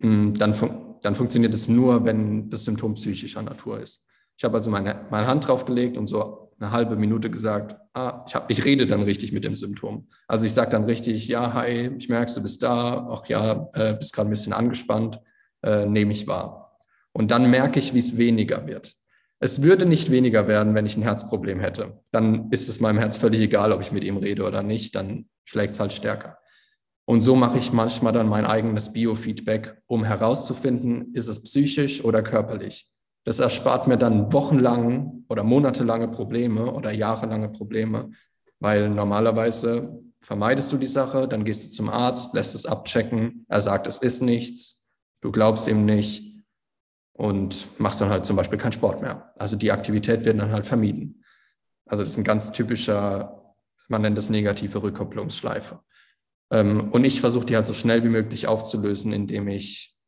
mm, 0.00 0.34
dann, 0.34 0.54
fun 0.54 0.96
dann 1.02 1.14
funktioniert 1.14 1.54
es 1.54 1.68
nur, 1.68 2.04
wenn 2.04 2.50
das 2.50 2.64
Symptom 2.64 2.94
psychischer 2.94 3.42
Natur 3.42 3.80
ist. 3.80 4.04
Ich 4.36 4.44
habe 4.44 4.56
also 4.56 4.70
meine, 4.70 5.06
meine 5.10 5.26
Hand 5.26 5.46
draufgelegt 5.46 5.96
und 5.96 6.06
so 6.06 6.52
eine 6.60 6.72
halbe 6.72 6.96
Minute 6.96 7.30
gesagt, 7.30 7.76
ah, 7.94 8.24
ich, 8.26 8.34
hab, 8.34 8.50
ich 8.50 8.64
rede 8.64 8.86
dann 8.86 9.02
richtig 9.02 9.32
mit 9.32 9.44
dem 9.44 9.54
Symptom. 9.54 10.08
Also 10.26 10.44
ich 10.44 10.52
sage 10.52 10.70
dann 10.70 10.84
richtig, 10.84 11.28
ja, 11.28 11.54
hi, 11.54 11.90
ich 11.96 12.08
merke, 12.08 12.32
du 12.34 12.42
bist 12.42 12.62
da, 12.62 13.08
ach 13.10 13.26
ja, 13.26 13.68
äh, 13.74 13.94
bist 13.94 14.12
gerade 14.12 14.28
ein 14.28 14.30
bisschen 14.30 14.52
angespannt, 14.52 15.20
äh, 15.62 15.86
nehme 15.86 16.12
ich 16.12 16.26
wahr. 16.26 16.76
Und 17.12 17.30
dann 17.30 17.50
merke 17.50 17.78
ich, 17.78 17.94
wie 17.94 18.00
es 18.00 18.16
weniger 18.16 18.66
wird. 18.66 18.96
Es 19.40 19.62
würde 19.62 19.86
nicht 19.86 20.10
weniger 20.10 20.48
werden, 20.48 20.74
wenn 20.74 20.86
ich 20.86 20.96
ein 20.96 21.02
Herzproblem 21.02 21.60
hätte. 21.60 22.00
Dann 22.10 22.50
ist 22.50 22.68
es 22.68 22.80
meinem 22.80 22.98
Herz 22.98 23.16
völlig 23.16 23.40
egal, 23.40 23.72
ob 23.72 23.80
ich 23.80 23.92
mit 23.92 24.02
ihm 24.02 24.16
rede 24.16 24.44
oder 24.44 24.62
nicht. 24.62 24.94
Dann 24.94 25.28
schlägt 25.44 25.74
es 25.74 25.80
halt 25.80 25.92
stärker. 25.92 26.38
Und 27.04 27.20
so 27.20 27.36
mache 27.36 27.58
ich 27.58 27.72
manchmal 27.72 28.12
dann 28.12 28.28
mein 28.28 28.44
eigenes 28.44 28.92
Biofeedback, 28.92 29.80
um 29.86 30.04
herauszufinden, 30.04 31.14
ist 31.14 31.28
es 31.28 31.42
psychisch 31.42 32.04
oder 32.04 32.22
körperlich. 32.22 32.90
Das 33.24 33.38
erspart 33.38 33.86
mir 33.86 33.96
dann 33.96 34.32
wochenlang 34.32 35.24
oder 35.28 35.42
monatelange 35.42 36.08
Probleme 36.08 36.70
oder 36.70 36.90
jahrelange 36.92 37.48
Probleme, 37.48 38.10
weil 38.60 38.90
normalerweise 38.90 40.02
vermeidest 40.20 40.72
du 40.72 40.76
die 40.76 40.86
Sache, 40.86 41.28
dann 41.28 41.44
gehst 41.44 41.64
du 41.64 41.70
zum 41.70 41.88
Arzt, 41.88 42.34
lässt 42.34 42.54
es 42.54 42.66
abchecken, 42.66 43.46
er 43.48 43.60
sagt, 43.60 43.86
es 43.86 43.98
ist 43.98 44.20
nichts, 44.20 44.86
du 45.22 45.30
glaubst 45.30 45.68
ihm 45.68 45.86
nicht 45.86 46.27
und 47.18 47.78
machst 47.78 48.00
dann 48.00 48.08
halt 48.08 48.24
zum 48.24 48.36
Beispiel 48.36 48.58
keinen 48.58 48.72
Sport 48.72 49.02
mehr. 49.02 49.34
Also 49.36 49.56
die 49.56 49.72
Aktivität 49.72 50.24
wird 50.24 50.40
dann 50.40 50.52
halt 50.52 50.66
vermieden. 50.66 51.22
Also 51.84 52.02
das 52.02 52.12
ist 52.12 52.18
ein 52.18 52.24
ganz 52.24 52.52
typischer 52.52 53.38
man 53.88 54.02
nennt 54.02 54.18
das 54.18 54.30
negative 54.30 54.82
Rückkopplungsschleife. 54.82 55.80
Ähm, 56.50 56.90
und 56.92 57.04
ich 57.04 57.20
versuche 57.20 57.46
die 57.46 57.56
halt 57.56 57.66
so 57.66 57.74
schnell 57.74 58.04
wie 58.04 58.08
möglich 58.08 58.46
aufzulösen, 58.46 59.12
indem 59.12 59.48
ich 59.48 59.98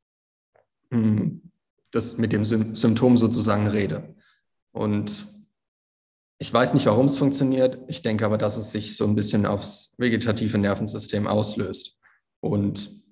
hm, 0.90 1.50
das 1.90 2.18
mit 2.18 2.32
dem 2.32 2.44
Sym 2.44 2.76
Symptom 2.76 3.18
sozusagen 3.18 3.66
rede. 3.66 4.14
Und 4.72 5.26
ich 6.38 6.52
weiß 6.52 6.74
nicht, 6.74 6.86
warum 6.86 7.06
es 7.06 7.16
funktioniert. 7.16 7.78
Ich 7.88 8.02
denke 8.02 8.24
aber, 8.24 8.38
dass 8.38 8.56
es 8.56 8.70
sich 8.70 8.96
so 8.96 9.04
ein 9.04 9.14
bisschen 9.14 9.44
aufs 9.44 9.94
vegetative 9.98 10.56
Nervensystem 10.56 11.26
auslöst. 11.26 11.98
Und 12.40 13.02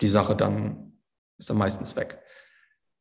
die 0.00 0.08
Sache 0.08 0.34
dann 0.34 0.98
ist 1.38 1.50
dann 1.50 1.58
meistens 1.58 1.94
weg. 1.94 2.20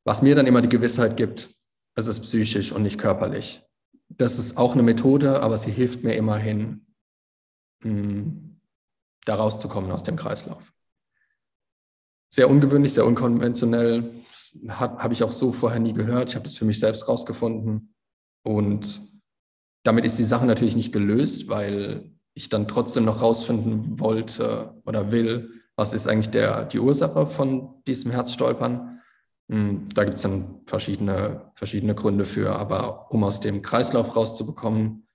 Was 0.04 0.22
mir 0.22 0.36
dann 0.36 0.48
immer 0.48 0.62
die 0.62 0.70
Gewissheit 0.70 1.18
gibt, 1.18 1.50
es 1.96 2.08
ist 2.08 2.22
psychisch 2.22 2.72
und 2.72 2.84
nicht 2.84 3.00
körperlich. 3.00 3.62
Das 4.10 4.40
ist 4.40 4.58
auch 4.58 4.74
eine 4.74 4.84
Methode, 4.84 5.42
aber 5.42 5.58
sie 5.58 5.72
hilft 5.72 6.04
mir 6.04 6.16
immerhin, 6.16 6.86
da 7.84 9.36
rauszukommen 9.36 9.92
aus 9.92 10.04
dem 10.04 10.16
Kreislauf. 10.16 10.74
Sehr 12.30 12.50
ungewöhnlich, 12.50 12.94
sehr 12.94 13.06
unkonventionell, 13.06 14.24
habe 14.68 15.14
ich 15.14 15.24
auch 15.24 15.32
so 15.32 15.52
vorher 15.52 15.80
nie 15.80 15.94
gehört. 15.94 16.30
Ich 16.30 16.36
habe 16.36 16.46
das 16.46 16.56
für 16.56 16.66
mich 16.66 16.80
selbst 16.80 17.08
rausgefunden. 17.08 17.94
Und 18.44 19.02
damit 19.84 20.06
ist 20.06 20.20
die 20.20 20.24
Sache 20.24 20.46
natürlich 20.46 20.76
nicht 20.76 20.94
gelöst, 20.94 21.48
weil 21.50 22.12
ich 22.34 22.50
dann 22.50 22.68
trotzdem 22.68 23.06
noch 23.06 23.22
rausfinden 23.22 24.00
wollte 24.00 24.82
oder 24.86 25.12
will, 25.12 25.62
was 25.76 25.94
ist 25.94 26.08
eigentlich 26.08 26.30
der, 26.30 26.66
die 26.66 26.80
Ursache 26.80 27.28
von 27.28 27.84
diesem 27.88 28.12
Herzstolpern. 28.12 29.01
Hm, 29.52 29.90
da 29.90 30.06
gibt 30.06 30.16
es 30.16 30.22
dann 30.22 30.62
verschiedene, 30.66 31.52
verschiedene 31.56 31.94
Gründe 31.94 32.24
für, 32.24 32.56
aber 32.56 33.12
um 33.12 33.26
aus 33.26 33.42
dem 33.42 33.62
Kreislauf 33.62 34.16
rauszubekommen, 34.16 35.06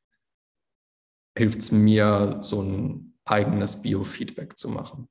hilft 1.37 1.61
es 1.61 1.73
mir, 1.73 2.41
so 2.43 2.61
ein 2.61 3.15
eigenes 3.25 3.81
Biofeedback 3.81 4.59
zu 4.59 4.69
machen. 4.69 5.09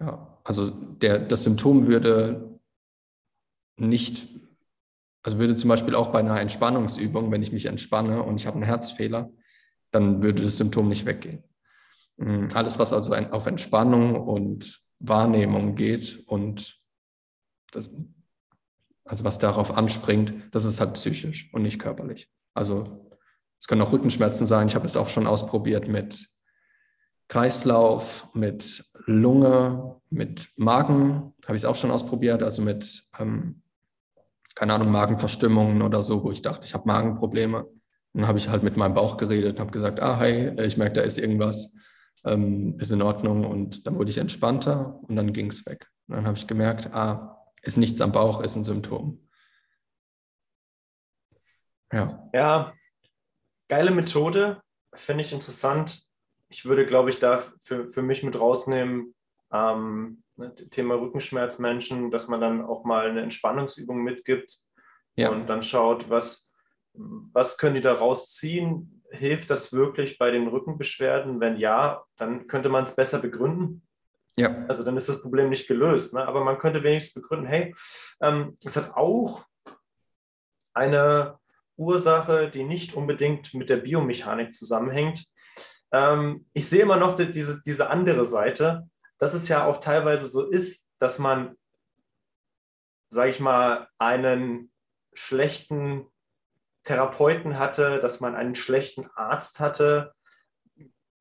Ja, 0.00 0.38
also 0.42 0.70
der, 0.70 1.18
das 1.18 1.44
Symptom 1.44 1.86
würde 1.86 2.58
nicht, 3.76 4.26
also 5.22 5.38
würde 5.38 5.54
zum 5.54 5.68
Beispiel 5.68 5.94
auch 5.94 6.08
bei 6.08 6.20
einer 6.20 6.40
Entspannungsübung, 6.40 7.30
wenn 7.30 7.42
ich 7.42 7.52
mich 7.52 7.66
entspanne 7.66 8.22
und 8.22 8.40
ich 8.40 8.46
habe 8.46 8.56
einen 8.56 8.64
Herzfehler, 8.64 9.30
dann 9.90 10.22
würde 10.22 10.42
das 10.42 10.56
Symptom 10.56 10.88
nicht 10.88 11.04
weggehen. 11.04 11.44
Hm, 12.18 12.48
alles, 12.54 12.78
was 12.78 12.94
also 12.94 13.14
auf 13.14 13.46
Entspannung 13.46 14.16
und 14.16 14.80
Wahrnehmung 14.98 15.74
geht 15.74 16.26
und 16.26 16.75
das, 17.72 17.90
also 19.04 19.24
was 19.24 19.38
darauf 19.38 19.76
anspringt, 19.76 20.34
das 20.52 20.64
ist 20.64 20.80
halt 20.80 20.94
psychisch 20.94 21.50
und 21.52 21.62
nicht 21.62 21.78
körperlich. 21.78 22.30
Also 22.54 23.08
es 23.60 23.66
können 23.66 23.82
auch 23.82 23.92
Rückenschmerzen 23.92 24.46
sein. 24.46 24.68
Ich 24.68 24.74
habe 24.74 24.86
es 24.86 24.96
auch 24.96 25.08
schon 25.08 25.26
ausprobiert 25.26 25.88
mit 25.88 26.28
Kreislauf, 27.28 28.28
mit 28.34 28.84
Lunge, 29.06 29.96
mit 30.10 30.48
Magen, 30.56 31.34
habe 31.44 31.56
ich 31.56 31.62
es 31.62 31.64
auch 31.64 31.76
schon 31.76 31.90
ausprobiert, 31.90 32.42
also 32.42 32.62
mit, 32.62 33.08
ähm, 33.18 33.62
keine 34.54 34.74
Ahnung, 34.74 34.90
Magenverstimmungen 34.90 35.82
oder 35.82 36.02
so, 36.02 36.22
wo 36.22 36.30
ich 36.30 36.42
dachte, 36.42 36.66
ich 36.66 36.74
habe 36.74 36.86
Magenprobleme. 36.86 37.66
dann 38.14 38.26
habe 38.26 38.38
ich 38.38 38.48
halt 38.48 38.62
mit 38.62 38.76
meinem 38.76 38.94
Bauch 38.94 39.16
geredet 39.18 39.56
und 39.56 39.60
habe 39.60 39.72
gesagt, 39.72 40.00
ah, 40.00 40.18
hi, 40.18 40.50
ich 40.62 40.78
merke, 40.78 40.94
da 40.94 41.00
ist 41.02 41.18
irgendwas, 41.18 41.74
ähm, 42.24 42.76
ist 42.78 42.90
in 42.90 43.02
Ordnung. 43.02 43.44
Und 43.44 43.86
dann 43.86 43.98
wurde 43.98 44.10
ich 44.10 44.18
entspannter 44.18 44.98
und 45.02 45.16
dann 45.16 45.32
ging 45.34 45.48
es 45.48 45.66
weg. 45.66 45.88
Und 46.08 46.16
dann 46.16 46.26
habe 46.26 46.38
ich 46.38 46.46
gemerkt, 46.46 46.94
ah, 46.94 47.35
ist 47.66 47.76
nichts 47.76 48.00
am 48.00 48.12
Bauch, 48.12 48.42
ist 48.42 48.56
ein 48.56 48.64
Symptom. 48.64 49.26
Ja. 51.92 52.28
Ja, 52.32 52.72
geile 53.68 53.90
Methode, 53.90 54.60
finde 54.94 55.22
ich 55.22 55.32
interessant. 55.32 56.02
Ich 56.48 56.64
würde, 56.64 56.84
glaube 56.84 57.10
ich, 57.10 57.18
da 57.18 57.42
für, 57.60 57.90
für 57.90 58.02
mich 58.02 58.22
mit 58.22 58.38
rausnehmen, 58.38 59.14
ähm, 59.52 60.22
ne, 60.36 60.54
Thema 60.54 60.94
Rückenschmerzmenschen, 60.94 62.10
dass 62.10 62.28
man 62.28 62.40
dann 62.40 62.64
auch 62.64 62.84
mal 62.84 63.10
eine 63.10 63.22
Entspannungsübung 63.22 64.02
mitgibt 64.02 64.56
ja. 65.16 65.30
und 65.30 65.46
dann 65.48 65.62
schaut, 65.62 66.10
was, 66.10 66.52
was 66.92 67.58
können 67.58 67.74
die 67.74 67.80
da 67.80 67.94
rausziehen? 67.94 69.02
Hilft 69.10 69.50
das 69.50 69.72
wirklich 69.72 70.18
bei 70.18 70.30
den 70.30 70.48
Rückenbeschwerden? 70.48 71.40
Wenn 71.40 71.56
ja, 71.56 72.04
dann 72.16 72.48
könnte 72.48 72.68
man 72.68 72.84
es 72.84 72.96
besser 72.96 73.20
begründen. 73.20 73.85
Ja. 74.38 74.66
Also 74.68 74.84
dann 74.84 74.96
ist 74.96 75.08
das 75.08 75.22
Problem 75.22 75.48
nicht 75.48 75.66
gelöst. 75.66 76.14
Ne? 76.14 76.26
Aber 76.26 76.44
man 76.44 76.58
könnte 76.58 76.82
wenigstens 76.82 77.14
begründen, 77.14 77.46
hey, 77.46 77.74
ähm, 78.20 78.56
es 78.64 78.76
hat 78.76 78.94
auch 78.96 79.44
eine 80.74 81.38
Ursache, 81.76 82.50
die 82.50 82.64
nicht 82.64 82.94
unbedingt 82.94 83.54
mit 83.54 83.70
der 83.70 83.78
Biomechanik 83.78 84.54
zusammenhängt. 84.54 85.24
Ähm, 85.92 86.46
ich 86.52 86.68
sehe 86.68 86.82
immer 86.82 86.96
noch 86.96 87.16
die, 87.16 87.30
diese, 87.30 87.62
diese 87.64 87.90
andere 87.90 88.24
Seite, 88.24 88.88
dass 89.18 89.34
es 89.34 89.48
ja 89.48 89.64
auch 89.64 89.78
teilweise 89.78 90.26
so 90.26 90.50
ist, 90.50 90.88
dass 90.98 91.18
man, 91.18 91.56
sage 93.08 93.30
ich 93.30 93.40
mal, 93.40 93.88
einen 93.98 94.70
schlechten 95.14 96.06
Therapeuten 96.84 97.58
hatte, 97.58 98.00
dass 98.00 98.20
man 98.20 98.34
einen 98.34 98.54
schlechten 98.54 99.06
Arzt 99.14 99.60
hatte, 99.60 100.14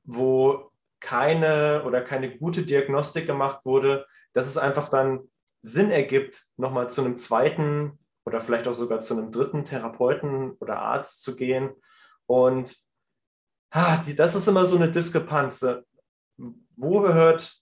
wo 0.04 0.71
keine 1.05 1.83
oder 1.85 2.01
keine 2.01 2.35
gute 2.35 2.63
Diagnostik 2.63 3.27
gemacht 3.27 3.63
wurde, 3.63 4.07
dass 4.33 4.47
es 4.47 4.57
einfach 4.57 4.89
dann 4.89 5.29
Sinn 5.61 5.91
ergibt, 5.91 6.45
nochmal 6.57 6.89
zu 6.89 7.01
einem 7.01 7.15
zweiten 7.15 7.99
oder 8.25 8.41
vielleicht 8.41 8.67
auch 8.67 8.73
sogar 8.73 9.01
zu 9.01 9.15
einem 9.15 9.29
dritten 9.29 9.65
Therapeuten 9.65 10.53
oder 10.53 10.79
Arzt 10.79 11.21
zu 11.21 11.35
gehen. 11.35 11.69
Und 12.25 12.75
ah, 13.69 13.97
die, 13.97 14.15
das 14.15 14.33
ist 14.33 14.47
immer 14.47 14.65
so 14.65 14.77
eine 14.77 14.89
Diskrepanz. 14.89 15.63
Wo 16.75 17.07
hört, 17.07 17.55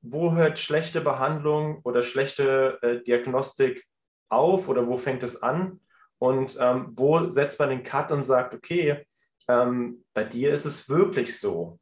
wo 0.00 0.34
hört 0.34 0.60
schlechte 0.60 1.00
Behandlung 1.00 1.80
oder 1.82 2.02
schlechte 2.02 2.78
äh, 2.82 3.02
Diagnostik 3.02 3.88
auf 4.28 4.68
oder 4.68 4.86
wo 4.86 4.96
fängt 4.96 5.24
es 5.24 5.42
an? 5.42 5.80
Und 6.18 6.56
ähm, 6.60 6.92
wo 6.92 7.28
setzt 7.28 7.58
man 7.58 7.70
den 7.70 7.82
Cut 7.82 8.12
und 8.12 8.22
sagt, 8.22 8.54
okay, 8.54 9.04
ähm, 9.48 10.04
bei 10.14 10.22
dir 10.22 10.52
ist 10.52 10.64
es 10.64 10.88
wirklich 10.88 11.36
so? 11.36 11.80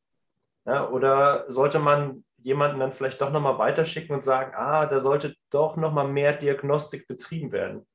Ja, 0.67 0.89
oder 0.89 1.45
sollte 1.49 1.79
man 1.79 2.25
jemanden 2.39 2.81
dann 2.81 2.93
vielleicht 2.93 3.21
doch 3.21 3.31
nochmal 3.31 3.59
weiterschicken 3.59 4.15
und 4.15 4.23
sagen, 4.23 4.53
ah, 4.57 4.87
da 4.87 5.01
sollte 5.01 5.35
doch 5.51 5.77
nochmal 5.77 6.09
mehr 6.09 6.33
Diagnostik 6.33 7.07
betrieben 7.07 7.53
werden? 7.53 7.87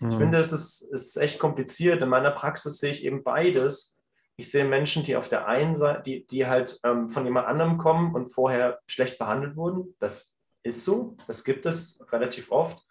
Mhm. 0.00 0.10
Ich 0.10 0.16
finde, 0.16 0.38
es 0.38 0.52
ist, 0.52 0.82
ist 0.92 1.16
echt 1.16 1.38
kompliziert. 1.38 2.02
In 2.02 2.08
meiner 2.08 2.30
Praxis 2.30 2.78
sehe 2.78 2.90
ich 2.90 3.04
eben 3.04 3.22
beides. 3.22 4.00
Ich 4.36 4.50
sehe 4.50 4.64
Menschen, 4.64 5.02
die 5.02 5.16
auf 5.16 5.28
der 5.28 5.46
einen 5.48 5.74
Seite, 5.74 6.02
die, 6.02 6.26
die 6.26 6.46
halt 6.46 6.78
ähm, 6.84 7.08
von 7.08 7.24
jemand 7.24 7.48
anderem 7.48 7.78
kommen 7.78 8.14
und 8.14 8.28
vorher 8.28 8.78
schlecht 8.86 9.18
behandelt 9.18 9.56
wurden. 9.56 9.94
Das 9.98 10.36
ist 10.62 10.84
so, 10.84 11.16
das 11.26 11.44
gibt 11.44 11.66
es 11.66 12.04
relativ 12.12 12.52
oft. 12.52 12.86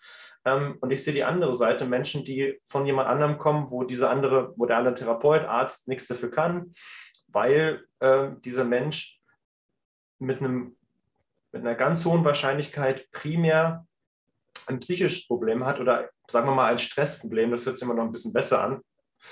Ähm, 0.45 0.77
und 0.81 0.91
ich 0.91 1.03
sehe 1.03 1.13
die 1.13 1.23
andere 1.23 1.53
Seite, 1.53 1.85
Menschen, 1.85 2.25
die 2.25 2.59
von 2.65 2.85
jemand 2.85 3.07
anderem 3.07 3.37
kommen, 3.37 3.71
wo 3.71 3.83
dieser 3.83 4.09
andere, 4.09 4.53
wo 4.57 4.65
der 4.65 4.77
andere 4.77 4.95
Therapeut, 4.95 5.45
Arzt 5.45 5.87
nichts 5.87 6.07
dafür 6.07 6.31
kann, 6.31 6.71
weil 7.29 7.85
äh, 7.99 8.29
dieser 8.43 8.63
Mensch 8.63 9.16
mit 10.19 10.39
einem 10.39 10.75
mit 11.51 11.61
einer 11.61 11.75
ganz 11.75 12.05
hohen 12.05 12.23
Wahrscheinlichkeit 12.25 13.09
primär 13.11 13.85
ein 14.65 14.79
psychisches 14.79 15.27
Problem 15.27 15.65
hat 15.65 15.79
oder 15.79 16.09
sagen 16.27 16.47
wir 16.47 16.55
mal 16.55 16.71
ein 16.71 16.77
Stressproblem, 16.77 17.51
das 17.51 17.65
hört 17.65 17.77
sich 17.77 17.85
immer 17.85 17.95
noch 17.95 18.03
ein 18.03 18.11
bisschen 18.11 18.33
besser 18.33 18.63
an. 18.63 18.81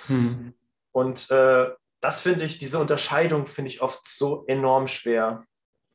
Hm. 0.07 0.53
Und 0.91 1.29
äh, 1.29 1.67
das 1.99 2.21
finde 2.21 2.45
ich, 2.45 2.57
diese 2.57 2.79
Unterscheidung 2.79 3.47
finde 3.47 3.71
ich 3.71 3.81
oft 3.81 4.07
so 4.07 4.45
enorm 4.47 4.87
schwer, 4.87 5.43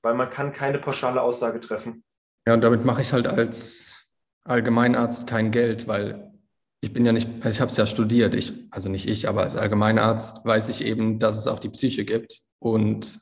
weil 0.03 0.15
man 0.15 0.31
kann 0.31 0.53
keine 0.53 0.79
pauschale 0.79 1.23
Aussage 1.23 1.61
treffen. 1.61 2.05
Ja, 2.47 2.55
und 2.55 2.61
damit 2.63 2.85
mache 2.85 3.03
ich 3.03 3.13
halt 3.13 3.27
als 3.27 4.09
Allgemeinarzt 4.45 5.27
kein 5.27 5.51
Geld, 5.51 5.89
weil 5.89 6.33
ich 6.81 6.93
bin 6.93 7.05
ja 7.05 7.13
nicht, 7.13 7.29
also 7.41 7.51
ich 7.51 7.61
habe 7.61 7.71
es 7.71 7.77
ja 7.77 7.87
studiert, 7.87 8.35
ich, 8.35 8.53
also 8.71 8.89
nicht 8.89 9.09
ich, 9.09 9.29
aber 9.29 9.43
als 9.43 9.57
Allgemeinarzt 9.57 10.45
weiß 10.45 10.69
ich 10.71 10.85
eben, 10.85 11.19
dass 11.19 11.37
es 11.37 11.47
auch 11.47 11.59
die 11.59 11.69
Psyche 11.69 12.05
gibt 12.05 12.41
und 12.59 13.21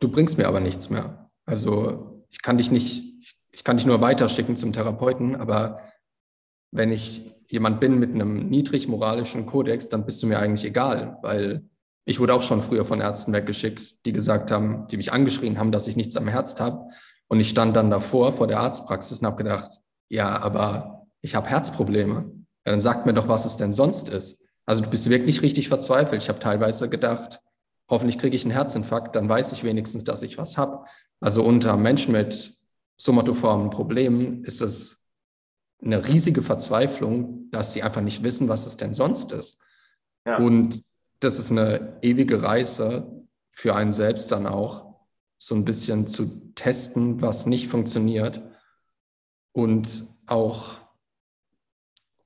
du 0.00 0.08
bringst 0.08 0.38
mir 0.38 0.48
aber 0.48 0.60
nichts 0.60 0.90
mehr. 0.90 1.30
Also 1.46 2.24
ich 2.30 2.42
kann 2.42 2.58
dich 2.58 2.70
nicht, 2.70 3.36
ich 3.52 3.64
kann 3.64 3.76
dich 3.76 3.86
nur 3.86 4.00
weiterschicken 4.00 4.56
zum 4.56 4.72
Therapeuten, 4.72 5.36
aber 5.36 5.80
wenn 6.72 6.90
ich 6.92 7.30
jemand 7.48 7.80
bin 7.80 7.98
mit 7.98 8.14
einem 8.14 8.48
niedrig 8.48 8.88
moralischen 8.88 9.46
Kodex, 9.46 9.88
dann 9.88 10.04
bist 10.04 10.22
du 10.22 10.26
mir 10.26 10.38
eigentlich 10.38 10.64
egal, 10.64 11.18
weil 11.22 11.64
ich 12.04 12.18
wurde 12.20 12.34
auch 12.34 12.42
schon 12.42 12.62
früher 12.62 12.84
von 12.84 13.00
Ärzten 13.00 13.32
weggeschickt, 13.32 14.04
die 14.06 14.12
gesagt 14.12 14.50
haben, 14.50 14.86
die 14.88 14.96
mich 14.96 15.12
angeschrien 15.12 15.58
haben, 15.58 15.72
dass 15.72 15.86
ich 15.86 15.96
nichts 15.96 16.16
am 16.16 16.28
Herz 16.28 16.58
habe. 16.58 16.86
Und 17.28 17.40
ich 17.40 17.48
stand 17.48 17.76
dann 17.76 17.90
davor 17.90 18.32
vor 18.32 18.46
der 18.46 18.60
Arztpraxis 18.60 19.18
und 19.20 19.26
habe 19.26 19.42
gedacht, 19.42 19.80
ja, 20.08 20.40
aber 20.40 21.06
ich 21.20 21.34
habe 21.34 21.48
Herzprobleme. 21.48 22.32
Ja, 22.66 22.72
dann 22.72 22.80
sagt 22.80 23.06
mir 23.06 23.14
doch, 23.14 23.28
was 23.28 23.44
es 23.44 23.56
denn 23.56 23.72
sonst 23.72 24.08
ist. 24.08 24.44
Also 24.66 24.82
du 24.82 24.90
bist 24.90 25.08
wirklich 25.10 25.42
richtig 25.42 25.68
verzweifelt. 25.68 26.22
Ich 26.22 26.28
habe 26.28 26.40
teilweise 26.40 26.88
gedacht, 26.88 27.40
hoffentlich 27.90 28.18
kriege 28.18 28.36
ich 28.36 28.44
einen 28.44 28.52
Herzinfarkt, 28.52 29.16
dann 29.16 29.28
weiß 29.28 29.52
ich 29.52 29.64
wenigstens, 29.64 30.04
dass 30.04 30.22
ich 30.22 30.38
was 30.38 30.56
habe. 30.56 30.84
Also 31.20 31.42
unter 31.44 31.76
Menschen 31.76 32.12
mit 32.12 32.54
somatoformen 32.96 33.70
Problemen 33.70 34.44
ist 34.44 34.62
es 34.62 35.10
eine 35.82 36.06
riesige 36.06 36.42
Verzweiflung, 36.42 37.50
dass 37.50 37.72
sie 37.72 37.82
einfach 37.82 38.02
nicht 38.02 38.22
wissen, 38.22 38.48
was 38.48 38.66
es 38.66 38.76
denn 38.76 38.94
sonst 38.94 39.32
ist. 39.32 39.60
Ja. 40.24 40.38
Und 40.38 40.84
das 41.18 41.38
ist 41.38 41.50
eine 41.50 41.98
ewige 42.02 42.42
Reise 42.42 43.26
für 43.50 43.74
einen 43.74 43.92
selbst 43.92 44.30
dann 44.30 44.46
auch, 44.46 44.90
so 45.42 45.54
ein 45.54 45.64
bisschen 45.64 46.06
zu 46.06 46.52
testen, 46.54 47.22
was 47.22 47.46
nicht 47.46 47.68
funktioniert 47.68 48.42
und 49.52 50.04
auch 50.26 50.74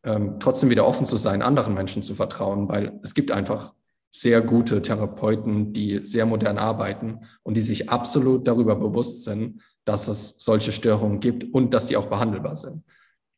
ähm, 0.03 0.41
trotzdem 0.41 0.69
wieder 0.69 0.85
offen 0.85 1.07
zu 1.07 1.17
sein, 1.17 1.41
anderen 1.41 1.75
Menschen 1.75 2.03
zu 2.03 2.17
vertrauen, 2.17 2.69
weil 2.69 2.99
es 3.05 3.15
gibt 3.15 3.31
einfach 3.31 3.73
sehr 4.15 4.43
gute 4.43 4.81
Therapeuten, 4.81 5.73
die 5.73 6.05
sehr 6.05 6.25
modern 6.25 6.57
arbeiten 6.57 7.27
und 7.43 7.57
die 7.57 7.63
sich 7.63 7.91
absolut 7.91 8.47
darüber 8.47 8.77
bewusst 8.77 9.25
sind, 9.25 9.61
dass 9.85 10.07
es 10.07 10.37
solche 10.39 10.71
Störungen 10.71 11.19
gibt 11.19 11.53
und 11.53 11.75
dass 11.75 11.89
die 11.89 11.97
auch 11.97 12.07
behandelbar 12.07 12.55
sind. 12.55 12.85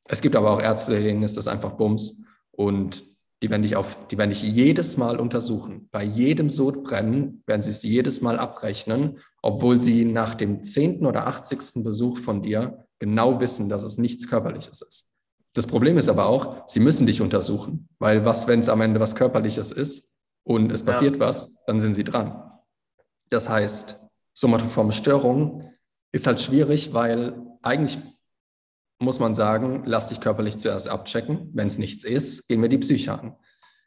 Es 0.07 0.21
gibt 0.21 0.37
aber 0.37 0.51
auch 0.51 0.61
Ärzte, 0.61 1.01
denen 1.01 1.23
ist 1.23 1.39
das 1.39 1.49
einfach 1.49 1.73
Bums 1.73 2.23
und 2.51 3.03
die 3.43 3.49
werden 3.49 3.63
dich 3.63 3.75
auf, 3.75 3.97
die 4.09 4.19
werden 4.19 4.31
dich 4.31 4.43
jedes 4.43 4.99
Mal 4.99 5.19
untersuchen. 5.19 5.89
Bei 5.93 6.05
jedem 6.05 6.51
Sodbrennen 6.51 7.43
werden 7.47 7.63
sie 7.63 7.71
es 7.71 7.83
jedes 7.83 8.21
Mal 8.21 8.39
abrechnen, 8.39 9.19
obwohl 9.41 9.81
sie 9.81 10.05
nach 10.05 10.35
dem 10.35 10.63
zehnten 10.63 11.07
oder 11.07 11.27
achtzigsten 11.27 11.85
Besuch 11.85 12.19
von 12.19 12.43
dir 12.43 12.87
genau 12.99 13.41
wissen, 13.41 13.71
dass 13.71 13.83
es 13.83 13.97
nichts 13.97 14.29
Körperliches 14.29 14.83
ist. 14.83 15.13
Das 15.55 15.67
Problem 15.67 15.97
ist 15.97 16.11
aber 16.11 16.27
auch, 16.27 16.69
sie 16.69 16.81
müssen 16.81 17.07
dich 17.07 17.23
untersuchen, 17.23 17.89
weil 17.99 18.27
was, 18.27 18.47
wenn 18.47 18.61
es 18.61 18.69
am 18.69 18.83
Ende 18.83 19.01
was 19.01 19.15
Körperliches 19.15 19.73
ist 19.73 20.16
und 20.47 20.71
es 20.71 20.85
passiert 20.85 21.17
ja. 21.17 21.21
was, 21.21 21.57
dann 21.67 21.81
sind 21.81 21.95
sie 21.95 22.05
dran. 22.05 22.41
Das 23.31 23.49
heißt, 23.49 24.01
somatoforme 24.33 24.93
Störungen 24.93 25.67
ist 26.13 26.29
halt 26.29 26.41
schwierig, 26.41 26.95
weil 26.95 27.43
eigentlich 27.63 27.99
muss 29.01 29.19
man 29.19 29.35
sagen, 29.35 29.83
lass 29.85 30.09
dich 30.09 30.21
körperlich 30.21 30.59
zuerst 30.59 30.89
abchecken. 30.89 31.51
Wenn 31.53 31.67
es 31.67 31.79
nichts 31.79 32.05
ist, 32.05 32.47
gehen 32.47 32.63
wir 32.63 32.69
die 32.69 32.79
Psyche 32.79 33.19
an. 33.19 33.37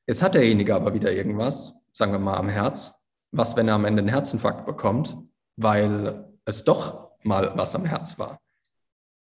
Jetzt 0.05 0.21
hat 0.21 0.35
derjenige 0.35 0.75
aber 0.75 0.93
wieder 0.93 1.13
irgendwas, 1.13 1.85
sagen 1.93 2.11
wir 2.11 2.19
mal 2.19 2.37
am 2.37 2.49
Herz. 2.49 3.07
Was, 3.31 3.55
wenn 3.55 3.69
er 3.69 3.75
am 3.75 3.85
Ende 3.85 4.01
einen 4.01 4.09
Herzinfarkt 4.09 4.65
bekommt, 4.65 5.17
weil 5.55 6.27
es 6.43 6.65
doch 6.65 7.11
mal 7.23 7.53
was 7.55 7.73
am 7.73 7.85
Herz 7.85 8.19
war? 8.19 8.39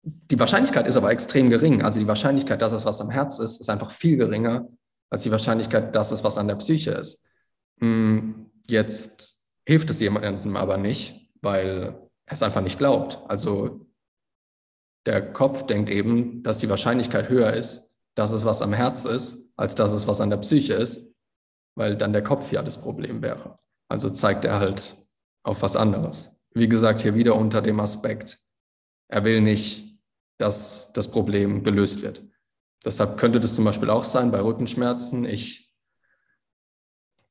Die 0.03 0.39
Wahrscheinlichkeit 0.39 0.87
ist 0.87 0.97
aber 0.97 1.11
extrem 1.11 1.51
gering. 1.51 1.83
Also 1.83 2.01
die 2.01 2.09
Wahrscheinlichkeit, 2.09 2.63
dass 2.63 2.73
es 2.73 2.87
was 2.87 3.03
am 3.03 3.11
Herz 3.11 3.39
ist, 3.39 3.61
ist 3.61 3.69
einfach 3.69 3.91
viel 3.91 4.17
geringer 4.17 4.67
als 5.11 5.23
die 5.23 5.31
Wahrscheinlichkeit, 5.31 5.95
dass 5.95 6.13
es 6.13 6.25
was 6.25 6.39
an 6.39 6.49
der 6.49 6.57
Psyche 6.57 6.93
ist. 6.93 7.25
Hm, 7.81 8.51
jetzt 8.69 9.39
hilft 9.67 9.91
es 9.91 10.01
jemandem 10.01 10.57
aber 10.57 10.77
nicht, 10.77 11.31
weil 11.43 11.95
er 12.27 12.33
es 12.33 12.43
einfach 12.43 12.63
nicht 12.63 12.79
glaubt. 12.79 13.19
Also 13.29 13.87
der 15.07 15.33
Kopf 15.33 15.67
denkt 15.67 15.91
eben, 15.91 16.43
dass 16.43 16.59
die 16.59 16.69
Wahrscheinlichkeit 16.69 17.29
höher 17.29 17.53
ist, 17.53 17.97
dass 18.15 18.33
es 18.33 18.45
was 18.45 18.63
am 18.63 18.73
Herz 18.73 19.05
ist, 19.05 19.51
als 19.57 19.75
dass 19.75 19.91
es 19.91 20.07
was 20.07 20.21
an 20.21 20.31
der 20.31 20.37
Psyche 20.39 20.75
ist, 20.75 21.15
weil 21.75 21.97
dann 21.97 22.13
der 22.13 22.23
Kopf 22.23 22.53
ja 22.53 22.63
das 22.63 22.81
Problem 22.81 23.23
wäre. 23.23 23.57
Also 23.89 24.11
zeigt 24.11 24.45
er 24.45 24.61
halt 24.61 24.97
auf 25.43 25.63
was 25.63 25.77
anderes. 25.77 26.31
Wie 26.53 26.69
gesagt, 26.69 27.03
hier 27.03 27.15
wieder 27.15 27.37
unter 27.37 27.63
dem 27.63 27.81
Aspekt, 27.81 28.39
er 29.09 29.25
will 29.25 29.41
nicht, 29.41 29.99
dass 30.39 30.93
das 30.93 31.11
Problem 31.11 31.65
gelöst 31.65 32.03
wird. 32.03 32.23
Deshalb 32.85 33.19
könnte 33.19 33.41
das 33.41 33.55
zum 33.55 33.65
Beispiel 33.65 33.91
auch 33.91 34.05
sein 34.05 34.31
bei 34.31 34.41
Rückenschmerzen. 34.41 35.25
Ich, 35.25 35.75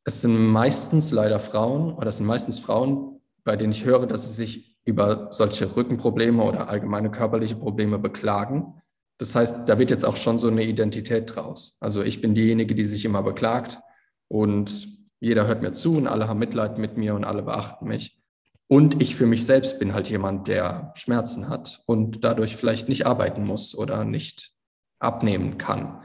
es 0.03 0.21
sind 0.21 0.37
meistens 0.37 1.11
leider 1.11 1.39
Frauen 1.39 1.93
oder 1.93 2.07
es 2.07 2.17
sind 2.17 2.27
meistens 2.27 2.59
Frauen, 2.59 3.21
bei 3.43 3.55
denen 3.55 3.71
ich 3.71 3.85
höre, 3.85 4.05
dass 4.05 4.27
sie 4.27 4.33
sich 4.33 4.77
über 4.85 5.29
solche 5.31 5.75
Rückenprobleme 5.75 6.43
oder 6.43 6.69
allgemeine 6.69 7.11
körperliche 7.11 7.55
Probleme 7.55 7.99
beklagen. 7.99 8.81
Das 9.17 9.35
heißt, 9.35 9.67
da 9.67 9.77
wird 9.77 9.89
jetzt 9.89 10.05
auch 10.05 10.15
schon 10.15 10.39
so 10.39 10.47
eine 10.47 10.63
Identität 10.63 11.35
draus. 11.35 11.77
Also 11.81 12.03
ich 12.03 12.21
bin 12.21 12.33
diejenige, 12.33 12.75
die 12.75 12.85
sich 12.85 13.05
immer 13.05 13.23
beklagt 13.23 13.79
und 14.27 14.87
jeder 15.19 15.47
hört 15.47 15.61
mir 15.61 15.73
zu 15.73 15.97
und 15.97 16.07
alle 16.07 16.27
haben 16.27 16.39
Mitleid 16.39 16.77
mit 16.77 16.95
mir 16.95 17.15
und 17.15 17.25
alle 17.25 17.43
beachten 17.43 17.87
mich. 17.87 18.21
Und 18.67 19.01
ich 19.01 19.15
für 19.15 19.25
mich 19.25 19.45
selbst 19.45 19.79
bin 19.79 19.93
halt 19.93 20.09
jemand, 20.09 20.47
der 20.47 20.93
Schmerzen 20.95 21.49
hat 21.49 21.81
und 21.87 22.23
dadurch 22.23 22.55
vielleicht 22.55 22.87
nicht 22.87 23.05
arbeiten 23.05 23.43
muss 23.43 23.75
oder 23.75 24.05
nicht 24.05 24.53
abnehmen 24.99 25.57
kann 25.57 26.03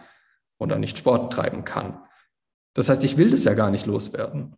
oder 0.59 0.79
nicht 0.79 0.99
Sport 0.99 1.33
treiben 1.33 1.65
kann. 1.65 2.03
Das 2.75 2.89
heißt, 2.89 3.05
ich 3.05 3.17
will 3.17 3.31
das 3.31 3.45
ja 3.45 3.55
gar 3.55 3.71
nicht 3.71 3.87
loswerden. 3.87 4.57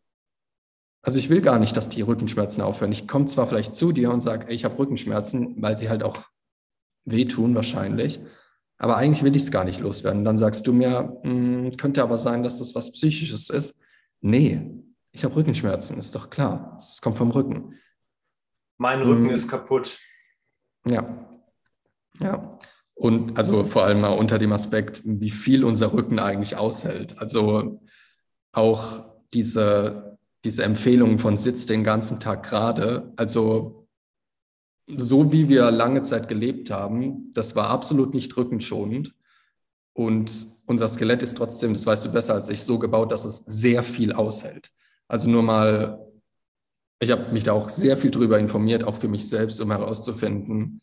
Also 1.02 1.18
ich 1.18 1.28
will 1.28 1.40
gar 1.40 1.58
nicht, 1.58 1.76
dass 1.76 1.88
die 1.88 2.02
Rückenschmerzen 2.02 2.62
aufhören. 2.62 2.92
Ich 2.92 3.06
komme 3.06 3.26
zwar 3.26 3.46
vielleicht 3.46 3.76
zu 3.76 3.92
dir 3.92 4.10
und 4.10 4.22
sage, 4.22 4.52
ich 4.52 4.64
habe 4.64 4.78
Rückenschmerzen, 4.78 5.62
weil 5.62 5.76
sie 5.76 5.88
halt 5.88 6.02
auch 6.02 6.24
wehtun 7.04 7.54
wahrscheinlich, 7.54 8.20
aber 8.78 8.96
eigentlich 8.96 9.22
will 9.22 9.36
ich 9.36 9.44
es 9.44 9.50
gar 9.50 9.64
nicht 9.64 9.80
loswerden. 9.80 10.24
Dann 10.24 10.36
sagst 10.38 10.66
du 10.66 10.72
mir, 10.72 11.18
hm, 11.22 11.76
könnte 11.76 12.02
aber 12.02 12.18
sein, 12.18 12.42
dass 12.42 12.58
das 12.58 12.74
was 12.74 12.92
Psychisches 12.92 13.50
ist. 13.50 13.80
Nee, 14.20 14.60
ich 15.12 15.24
habe 15.24 15.36
Rückenschmerzen, 15.36 15.98
ist 15.98 16.14
doch 16.14 16.28
klar. 16.28 16.78
Es 16.80 17.00
kommt 17.00 17.16
vom 17.16 17.30
Rücken. 17.30 17.74
Mein 18.78 19.00
Rücken 19.00 19.28
hm. 19.28 19.34
ist 19.34 19.48
kaputt. 19.48 19.98
Ja. 20.86 21.40
Ja. 22.20 22.58
Und 22.96 23.38
also 23.38 23.64
vor 23.64 23.84
allem 23.84 24.00
mal 24.00 24.08
unter 24.08 24.38
dem 24.38 24.52
Aspekt, 24.52 25.02
wie 25.04 25.30
viel 25.30 25.64
unser 25.64 25.92
Rücken 25.92 26.18
eigentlich 26.18 26.56
aushält. 26.56 27.18
Also 27.18 27.82
auch 28.52 29.04
diese, 29.34 30.18
diese 30.44 30.64
Empfehlung 30.64 31.18
von 31.18 31.36
Sitz 31.36 31.66
den 31.66 31.84
ganzen 31.84 32.20
Tag 32.20 32.44
gerade. 32.44 33.12
Also 33.16 33.86
so 34.86 35.30
wie 35.30 35.50
wir 35.50 35.70
lange 35.70 36.00
Zeit 36.00 36.26
gelebt 36.26 36.70
haben, 36.70 37.32
das 37.34 37.54
war 37.54 37.68
absolut 37.68 38.14
nicht 38.14 38.34
rückenschonend. 38.34 39.14
Und 39.92 40.46
unser 40.64 40.88
Skelett 40.88 41.22
ist 41.22 41.36
trotzdem, 41.36 41.74
das 41.74 41.84
weißt 41.84 42.06
du 42.06 42.12
besser 42.12 42.32
als 42.34 42.48
ich, 42.48 42.62
so 42.62 42.78
gebaut, 42.78 43.12
dass 43.12 43.26
es 43.26 43.44
sehr 43.46 43.82
viel 43.82 44.14
aushält. 44.14 44.72
Also 45.06 45.28
nur 45.28 45.42
mal, 45.42 45.98
ich 46.98 47.10
habe 47.10 47.30
mich 47.30 47.44
da 47.44 47.52
auch 47.52 47.68
sehr 47.68 47.98
viel 47.98 48.10
drüber 48.10 48.38
informiert, 48.38 48.84
auch 48.84 48.96
für 48.96 49.08
mich 49.08 49.28
selbst, 49.28 49.60
um 49.60 49.70
herauszufinden, 49.70 50.80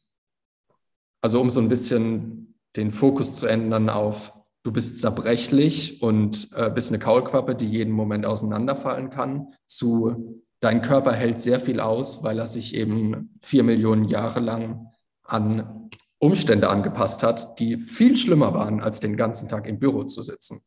also 1.24 1.40
um 1.40 1.50
so 1.50 1.62
ein 1.62 1.70
bisschen 1.70 2.54
den 2.76 2.92
Fokus 2.92 3.38
zu 3.38 3.46
ändern 3.46 3.90
auf, 3.90 4.34
du 4.64 4.74
bist 4.74 5.00
zerbrechlich 5.00 6.02
und 6.02 6.50
äh, 6.54 6.70
bist 6.70 6.90
eine 6.90 7.00
Kaulquappe, 7.00 7.56
die 7.56 7.70
jeden 7.70 7.94
Moment 7.94 8.26
auseinanderfallen 8.26 9.10
kann, 9.10 9.48
zu 9.66 10.44
dein 10.60 10.82
Körper 10.82 11.14
hält 11.14 11.40
sehr 11.40 11.62
viel 11.62 11.80
aus, 11.80 12.24
weil 12.24 12.40
er 12.40 12.46
sich 12.46 12.76
eben 12.76 13.38
vier 13.42 13.64
Millionen 13.64 14.06
Jahre 14.06 14.42
lang 14.42 14.92
an 15.24 15.90
Umstände 16.20 16.70
angepasst 16.70 17.24
hat, 17.24 17.58
die 17.58 17.80
viel 17.80 18.18
schlimmer 18.18 18.54
waren, 18.54 18.82
als 18.82 19.00
den 19.00 19.16
ganzen 19.16 19.48
Tag 19.48 19.66
im 19.66 19.80
Büro 19.80 20.04
zu 20.04 20.22
sitzen. 20.22 20.62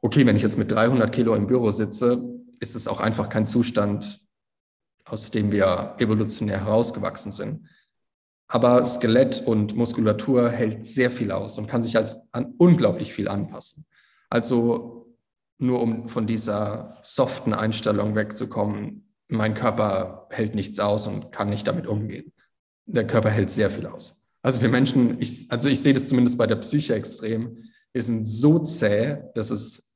Okay, 0.00 0.24
wenn 0.24 0.36
ich 0.36 0.42
jetzt 0.42 0.58
mit 0.58 0.72
300 0.72 1.12
Kilo 1.12 1.34
im 1.34 1.46
Büro 1.46 1.70
sitze, 1.70 2.22
ist 2.60 2.76
es 2.76 2.88
auch 2.88 3.00
einfach 3.00 3.28
kein 3.28 3.46
Zustand, 3.46 4.20
aus 5.04 5.30
dem 5.30 5.52
wir 5.52 5.96
evolutionär 5.98 6.64
herausgewachsen 6.64 7.32
sind. 7.32 7.66
Aber 8.52 8.84
Skelett 8.84 9.42
und 9.46 9.76
Muskulatur 9.76 10.50
hält 10.50 10.84
sehr 10.84 11.10
viel 11.10 11.32
aus 11.32 11.56
und 11.56 11.68
kann 11.68 11.82
sich 11.82 11.96
als 11.96 12.28
an 12.32 12.52
unglaublich 12.58 13.10
viel 13.10 13.26
anpassen. 13.26 13.86
Also 14.28 15.16
nur 15.56 15.80
um 15.80 16.10
von 16.10 16.26
dieser 16.26 16.98
soften 17.02 17.54
Einstellung 17.54 18.14
wegzukommen, 18.14 19.08
mein 19.28 19.54
Körper 19.54 20.28
hält 20.28 20.54
nichts 20.54 20.80
aus 20.80 21.06
und 21.06 21.32
kann 21.32 21.48
nicht 21.48 21.66
damit 21.66 21.86
umgehen. 21.86 22.34
Der 22.84 23.06
Körper 23.06 23.30
hält 23.30 23.50
sehr 23.50 23.70
viel 23.70 23.86
aus. 23.86 24.22
Also 24.42 24.60
wir 24.60 24.68
Menschen, 24.68 25.18
ich, 25.18 25.50
also 25.50 25.68
ich 25.68 25.80
sehe 25.80 25.94
das 25.94 26.04
zumindest 26.04 26.36
bei 26.36 26.46
der 26.46 26.56
Psyche 26.56 26.94
extrem, 26.94 27.64
wir 27.94 28.02
sind 28.02 28.26
so 28.26 28.58
zäh, 28.58 29.16
dass 29.34 29.48
es, 29.48 29.94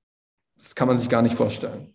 das 0.56 0.74
kann 0.74 0.88
man 0.88 0.96
sich 0.96 1.10
gar 1.10 1.20
nicht 1.20 1.36
vorstellen. 1.36 1.94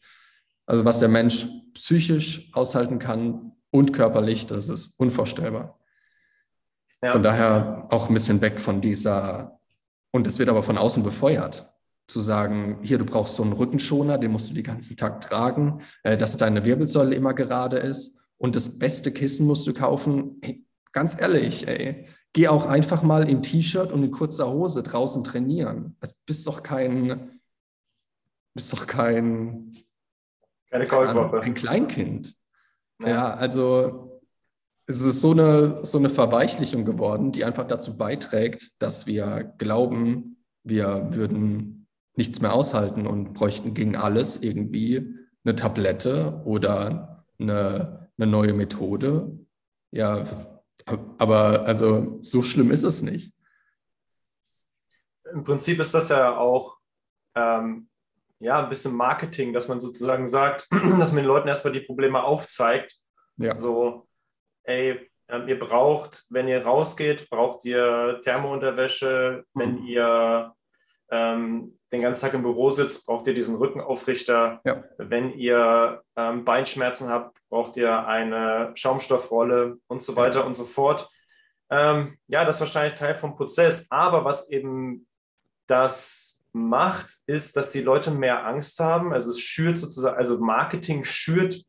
Also 0.67 0.85
was 0.85 0.99
der 0.99 1.09
Mensch 1.09 1.47
psychisch 1.73 2.51
aushalten 2.53 2.99
kann 2.99 3.53
und 3.71 3.93
körperlich, 3.93 4.45
das 4.45 4.69
ist 4.69 4.99
unvorstellbar. 4.99 5.80
Ja. 7.03 7.11
Von 7.11 7.23
daher 7.23 7.87
auch 7.89 8.09
ein 8.09 8.13
bisschen 8.13 8.41
weg 8.41 8.59
von 8.59 8.81
dieser, 8.81 9.59
und 10.11 10.27
es 10.27 10.37
wird 10.37 10.49
aber 10.49 10.61
von 10.61 10.77
außen 10.77 11.03
befeuert, 11.03 11.73
zu 12.07 12.21
sagen, 12.21 12.79
hier, 12.83 12.97
du 12.97 13.05
brauchst 13.05 13.35
so 13.35 13.43
einen 13.43 13.53
Rückenschoner, 13.53 14.17
den 14.17 14.31
musst 14.31 14.49
du 14.49 14.53
den 14.53 14.63
ganzen 14.63 14.97
Tag 14.97 15.21
tragen, 15.21 15.81
äh, 16.03 16.17
dass 16.17 16.37
deine 16.37 16.63
Wirbelsäule 16.63 17.15
immer 17.15 17.33
gerade 17.33 17.77
ist 17.77 18.19
und 18.37 18.55
das 18.55 18.77
beste 18.77 19.11
Kissen 19.11 19.47
musst 19.47 19.65
du 19.65 19.73
kaufen. 19.73 20.39
Hey, 20.43 20.65
ganz 20.91 21.19
ehrlich, 21.19 21.67
ey, 21.67 22.07
geh 22.33 22.49
auch 22.49 22.65
einfach 22.65 23.01
mal 23.01 23.29
im 23.29 23.41
T-Shirt 23.41 23.91
und 23.91 24.03
in 24.03 24.11
kurzer 24.11 24.51
Hose 24.51 24.83
draußen 24.83 25.23
trainieren. 25.23 25.95
Du 26.01 26.09
bist 26.25 26.45
doch 26.45 26.61
kein, 26.61 27.39
bist 28.53 28.73
doch 28.73 28.85
kein, 28.85 29.73
keine 30.69 30.85
Kaulquappe. 30.85 31.41
Ein 31.41 31.53
Kleinkind. 31.53 32.35
Ja 33.03 33.33
also 33.33 34.10
es 34.87 35.01
ist 35.01 35.21
so 35.21 35.31
eine, 35.31 35.85
so 35.85 35.97
eine 35.97 36.09
Verweichlichung 36.09 36.85
geworden, 36.85 37.31
die 37.31 37.45
einfach 37.45 37.67
dazu 37.67 37.97
beiträgt, 37.97 38.81
dass 38.81 39.07
wir 39.07 39.53
glauben, 39.57 40.43
wir 40.63 41.09
würden 41.11 41.87
nichts 42.15 42.41
mehr 42.41 42.53
aushalten 42.53 43.07
und 43.07 43.33
bräuchten 43.33 43.73
gegen 43.73 43.95
alles 43.95 44.41
irgendwie 44.41 45.15
eine 45.43 45.55
Tablette 45.55 46.41
oder 46.45 47.25
eine, 47.39 48.09
eine 48.17 48.27
neue 48.29 48.53
Methode. 48.53 49.39
Ja, 49.91 50.23
aber 51.17 51.65
also 51.65 52.19
so 52.21 52.43
schlimm 52.43 52.71
ist 52.71 52.83
es 52.83 53.01
nicht. 53.01 53.33
Im 55.31 55.43
Prinzip 55.43 55.79
ist 55.79 55.93
das 55.93 56.09
ja 56.09 56.37
auch 56.37 56.77
ähm, 57.35 57.87
ja, 58.39 58.61
ein 58.61 58.69
bisschen 58.69 58.95
Marketing, 58.95 59.53
dass 59.53 59.67
man 59.67 59.79
sozusagen 59.79 60.27
sagt, 60.27 60.67
dass 60.99 61.11
man 61.11 61.23
den 61.23 61.25
Leuten 61.25 61.47
erstmal 61.47 61.73
die 61.73 61.81
Probleme 61.81 62.23
aufzeigt. 62.23 62.99
Ja. 63.37 63.57
So, 63.57 64.07
ey, 64.63 65.09
ähm, 65.29 65.47
ihr 65.47 65.59
braucht, 65.59 66.25
wenn 66.29 66.47
ihr 66.47 66.63
rausgeht, 66.63 67.29
braucht 67.29 67.65
ihr 67.65 68.19
Thermounterwäsche. 68.21 69.45
Mhm. 69.53 69.59
Wenn 69.59 69.85
ihr 69.85 70.53
ähm, 71.09 71.75
den 71.91 72.01
ganzen 72.01 72.21
Tag 72.21 72.33
im 72.33 72.43
Büro 72.43 72.69
sitzt, 72.69 73.05
braucht 73.05 73.27
ihr 73.27 73.33
diesen 73.33 73.55
Rückenaufrichter. 73.55 74.61
Ja. 74.63 74.83
Wenn 74.97 75.33
ihr 75.33 76.01
ähm, 76.15 76.45
Beinschmerzen 76.45 77.09
habt, 77.09 77.37
braucht 77.49 77.77
ihr 77.77 78.07
eine 78.07 78.71
Schaumstoffrolle 78.75 79.77
und 79.87 80.01
so 80.01 80.15
weiter 80.15 80.39
ja. 80.39 80.45
und 80.45 80.53
so 80.53 80.65
fort. 80.65 81.09
Ähm, 81.69 82.17
ja, 82.27 82.45
das 82.45 82.55
ist 82.55 82.61
wahrscheinlich 82.61 82.95
Teil 82.95 83.15
vom 83.15 83.35
Prozess. 83.35 83.87
Aber 83.89 84.25
was 84.25 84.49
eben 84.49 85.07
das 85.67 86.39
macht, 86.53 87.15
ist, 87.27 87.55
dass 87.55 87.71
die 87.71 87.81
Leute 87.81 88.11
mehr 88.11 88.45
Angst 88.45 88.79
haben. 88.79 89.13
Also 89.13 89.31
es 89.31 89.39
schürt 89.39 89.77
sozusagen, 89.77 90.17
also 90.17 90.39
Marketing 90.39 91.03
schürt, 91.03 91.63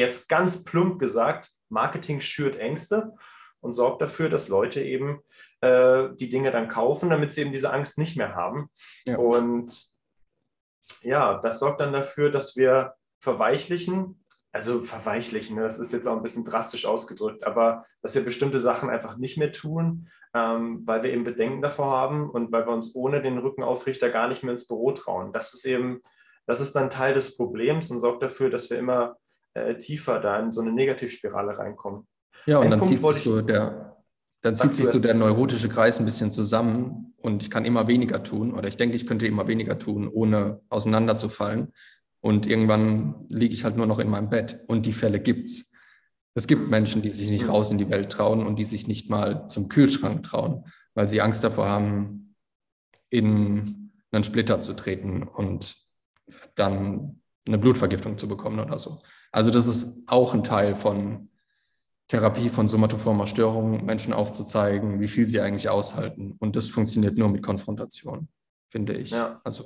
jetzt 0.00 0.28
ganz 0.28 0.64
plump 0.64 0.98
gesagt, 0.98 1.50
Marketing 1.68 2.20
schürt 2.20 2.56
Ängste 2.56 3.14
und 3.60 3.72
sorgt 3.72 4.00
dafür, 4.02 4.28
dass 4.28 4.48
Leute 4.48 4.82
eben 4.82 5.20
äh, 5.60 6.08
die 6.14 6.28
Dinge 6.28 6.50
dann 6.50 6.68
kaufen, 6.68 7.10
damit 7.10 7.32
sie 7.32 7.42
eben 7.42 7.52
diese 7.52 7.72
Angst 7.72 7.98
nicht 7.98 8.16
mehr 8.16 8.34
haben. 8.34 8.70
Ja. 9.06 9.16
Und 9.16 9.90
ja, 11.02 11.38
das 11.38 11.58
sorgt 11.58 11.80
dann 11.80 11.92
dafür, 11.92 12.30
dass 12.30 12.56
wir 12.56 12.94
verweichlichen. 13.20 14.24
also 14.52 14.82
verweichlichen, 14.82 15.56
ne? 15.56 15.62
das 15.62 15.78
ist 15.78 15.92
jetzt 15.92 16.06
auch 16.06 16.16
ein 16.16 16.22
bisschen 16.22 16.44
drastisch 16.44 16.86
ausgedrückt, 16.86 17.44
aber 17.44 17.84
dass 18.02 18.14
wir 18.14 18.24
bestimmte 18.24 18.58
Sachen 18.58 18.88
einfach 18.88 19.16
nicht 19.16 19.36
mehr 19.36 19.52
tun, 19.52 20.08
ähm, 20.34 20.82
weil 20.86 21.02
wir 21.02 21.12
eben 21.12 21.24
Bedenken 21.24 21.60
davor 21.60 21.90
haben 21.90 22.30
und 22.30 22.52
weil 22.52 22.66
wir 22.66 22.72
uns 22.72 22.94
ohne 22.94 23.20
den 23.20 23.38
Rückenaufrichter 23.38 24.10
gar 24.10 24.28
nicht 24.28 24.42
mehr 24.42 24.52
ins 24.52 24.66
Büro 24.66 24.92
trauen. 24.92 25.32
Das 25.32 25.52
ist 25.52 25.66
eben, 25.66 26.00
das 26.46 26.60
ist 26.60 26.74
dann 26.74 26.90
Teil 26.90 27.14
des 27.14 27.36
Problems 27.36 27.90
und 27.90 28.00
sorgt 28.00 28.22
dafür, 28.22 28.48
dass 28.48 28.70
wir 28.70 28.78
immer 28.78 29.16
äh, 29.56 29.78
tiefer 29.78 30.20
da 30.20 30.38
in 30.38 30.52
so 30.52 30.60
eine 30.60 30.72
Negativspirale 30.72 31.58
reinkommen. 31.58 32.06
Ja, 32.44 32.58
und 32.58 32.64
Ein 32.64 32.70
dann 32.72 32.80
Punkt 32.80 32.94
zieht 32.94 33.14
sich 33.14 33.22
so 33.22 33.40
der, 33.40 33.96
dann 34.42 34.54
zieht 34.54 34.74
sich 34.74 34.86
so 34.86 34.98
der 34.98 35.14
neurotische 35.14 35.68
Kreis 35.68 35.98
ein 35.98 36.04
bisschen 36.04 36.30
zusammen 36.30 37.14
und 37.16 37.42
ich 37.42 37.50
kann 37.50 37.64
immer 37.64 37.88
weniger 37.88 38.22
tun 38.22 38.52
oder 38.52 38.68
ich 38.68 38.76
denke, 38.76 38.96
ich 38.96 39.06
könnte 39.06 39.26
immer 39.26 39.48
weniger 39.48 39.78
tun, 39.78 40.08
ohne 40.08 40.60
auseinanderzufallen. 40.68 41.72
Und 42.20 42.46
irgendwann 42.46 43.26
liege 43.28 43.54
ich 43.54 43.64
halt 43.64 43.76
nur 43.76 43.86
noch 43.86 43.98
in 43.98 44.10
meinem 44.10 44.28
Bett. 44.28 44.60
Und 44.66 44.84
die 44.84 44.92
Fälle 44.92 45.20
gibt's. 45.20 45.72
Es 46.34 46.46
gibt 46.46 46.70
Menschen, 46.70 47.00
die 47.00 47.10
sich 47.10 47.30
nicht 47.30 47.44
mhm. 47.44 47.50
raus 47.50 47.70
in 47.70 47.78
die 47.78 47.88
Welt 47.88 48.10
trauen 48.10 48.44
und 48.44 48.56
die 48.56 48.64
sich 48.64 48.86
nicht 48.88 49.08
mal 49.08 49.46
zum 49.46 49.68
Kühlschrank 49.68 50.24
trauen, 50.24 50.64
weil 50.94 51.08
sie 51.08 51.20
Angst 51.20 51.44
davor 51.44 51.68
haben, 51.68 52.34
in 53.10 53.92
einen 54.10 54.24
Splitter 54.24 54.60
zu 54.60 54.74
treten 54.74 55.22
und 55.22 55.76
dann 56.56 57.22
eine 57.46 57.58
Blutvergiftung 57.58 58.18
zu 58.18 58.28
bekommen 58.28 58.58
oder 58.58 58.78
so. 58.78 58.98
Also 59.32 59.50
das 59.50 59.66
ist 59.66 60.02
auch 60.06 60.34
ein 60.34 60.44
Teil 60.44 60.74
von 60.74 61.28
Therapie 62.08 62.48
von 62.48 62.68
somatoformer 62.68 63.26
Störung, 63.26 63.84
Menschen 63.84 64.12
aufzuzeigen, 64.12 65.00
wie 65.00 65.08
viel 65.08 65.26
sie 65.26 65.40
eigentlich 65.40 65.68
aushalten. 65.68 66.36
Und 66.38 66.54
das 66.54 66.68
funktioniert 66.68 67.18
nur 67.18 67.28
mit 67.28 67.42
Konfrontation, 67.42 68.28
finde 68.70 68.94
ich. 68.94 69.10
Ja. 69.10 69.40
Also 69.44 69.64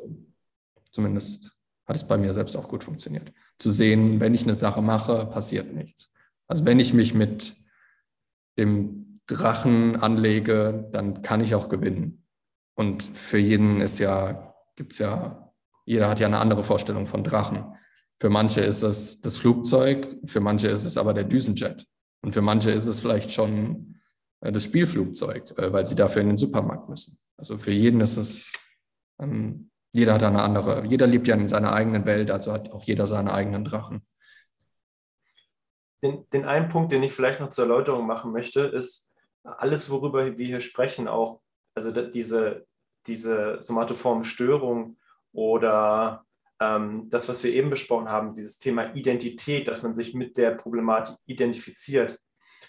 zumindest 0.91 1.57
hat 1.87 1.97
es 1.97 2.07
bei 2.07 2.17
mir 2.17 2.33
selbst 2.33 2.57
auch 2.57 2.69
gut 2.69 2.85
funktioniert. 2.85 3.33
Zu 3.59 3.71
sehen, 3.71 4.21
wenn 4.21 4.33
ich 4.33 4.45
eine 4.45 4.55
Sache 4.55 4.81
mache, 4.81 5.27
passiert 5.27 5.75
nichts. 5.75 6.15
Also 6.47 6.65
wenn 6.65 6.81
ich 6.81 6.95
mich 6.95 7.15
mit 7.15 7.55
dem 8.59 9.21
Drachen 9.27 9.97
anlege, 9.97 10.89
dann 10.93 11.23
kann 11.23 11.41
ich 11.41 11.55
auch 11.55 11.69
gewinnen. 11.69 12.27
Und 12.75 13.03
für 13.03 13.39
jeden 13.39 13.81
ist 13.81 13.99
ja, 13.99 14.55
gibt 14.77 14.93
es 14.93 14.99
ja, 14.99 15.53
jeder 15.85 16.09
hat 16.09 16.21
ja 16.21 16.27
eine 16.27 16.39
andere 16.39 16.63
Vorstellung 16.63 17.07
von 17.07 17.23
Drachen. 17.23 17.75
Für 18.21 18.31
manche 18.31 18.61
ist 18.61 18.83
es 18.83 19.21
das 19.21 19.37
Flugzeug, 19.37 20.19
für 20.27 20.41
manche 20.41 20.69
ist 20.69 20.85
es 20.85 20.97
aber 20.97 21.15
der 21.15 21.25
Düsenjet. 21.25 21.87
Und 22.23 22.33
für 22.33 22.43
manche 22.43 22.71
ist 22.71 22.87
es 22.87 23.01
vielleicht 23.01 23.33
schon 23.33 23.99
äh, 24.41 24.53
das 24.53 24.65
Spielflugzeug, 24.65 25.59
äh, 25.59 25.73
weil 25.73 25.87
sie 25.87 25.97
dafür 25.97 26.23
in 26.23 26.29
den 26.29 26.37
Supermarkt 26.37 26.89
müssen. 26.89 27.19
Also 27.37 27.57
für 27.57 27.73
jeden 27.73 28.01
ist 28.01 28.19
es 28.19 28.53
ähm, 29.19 29.71
jeder 29.93 30.15
hat 30.15 30.23
eine 30.23 30.43
andere, 30.43 30.87
jeder 30.87 31.07
lebt 31.07 31.27
ja 31.27 31.35
in 31.35 31.49
seiner 31.49 31.73
eigenen 31.73 32.05
Welt, 32.05 32.31
also 32.31 32.53
hat 32.53 32.73
auch 32.73 32.85
jeder 32.85 33.07
seine 33.07 33.33
eigenen 33.33 33.65
Drachen. 33.65 34.07
Den, 36.03 36.29
den 36.31 36.45
einen 36.45 36.69
Punkt, 36.69 36.93
den 36.93 37.03
ich 37.03 37.13
vielleicht 37.13 37.41
noch 37.41 37.51
zur 37.51 37.65
Erläuterung 37.65 38.07
machen 38.07 38.33
möchte, 38.33 38.61
ist 38.61 39.13
alles, 39.43 39.91
worüber 39.91 40.39
wir 40.39 40.47
hier 40.47 40.61
sprechen, 40.61 41.09
auch, 41.09 41.41
also 41.75 41.91
diese, 41.91 42.67
diese 43.07 43.61
somatoforme 43.61 44.25
Störung 44.25 44.97
oder 45.33 46.25
das, 46.61 47.27
was 47.27 47.43
wir 47.43 47.55
eben 47.55 47.71
besprochen 47.71 48.11
haben, 48.11 48.35
dieses 48.35 48.59
Thema 48.59 48.95
Identität, 48.95 49.67
dass 49.67 49.83
man 49.83 49.95
sich 49.95 50.13
mit 50.13 50.37
der 50.37 50.51
Problematik 50.51 51.17
identifiziert, 51.25 52.21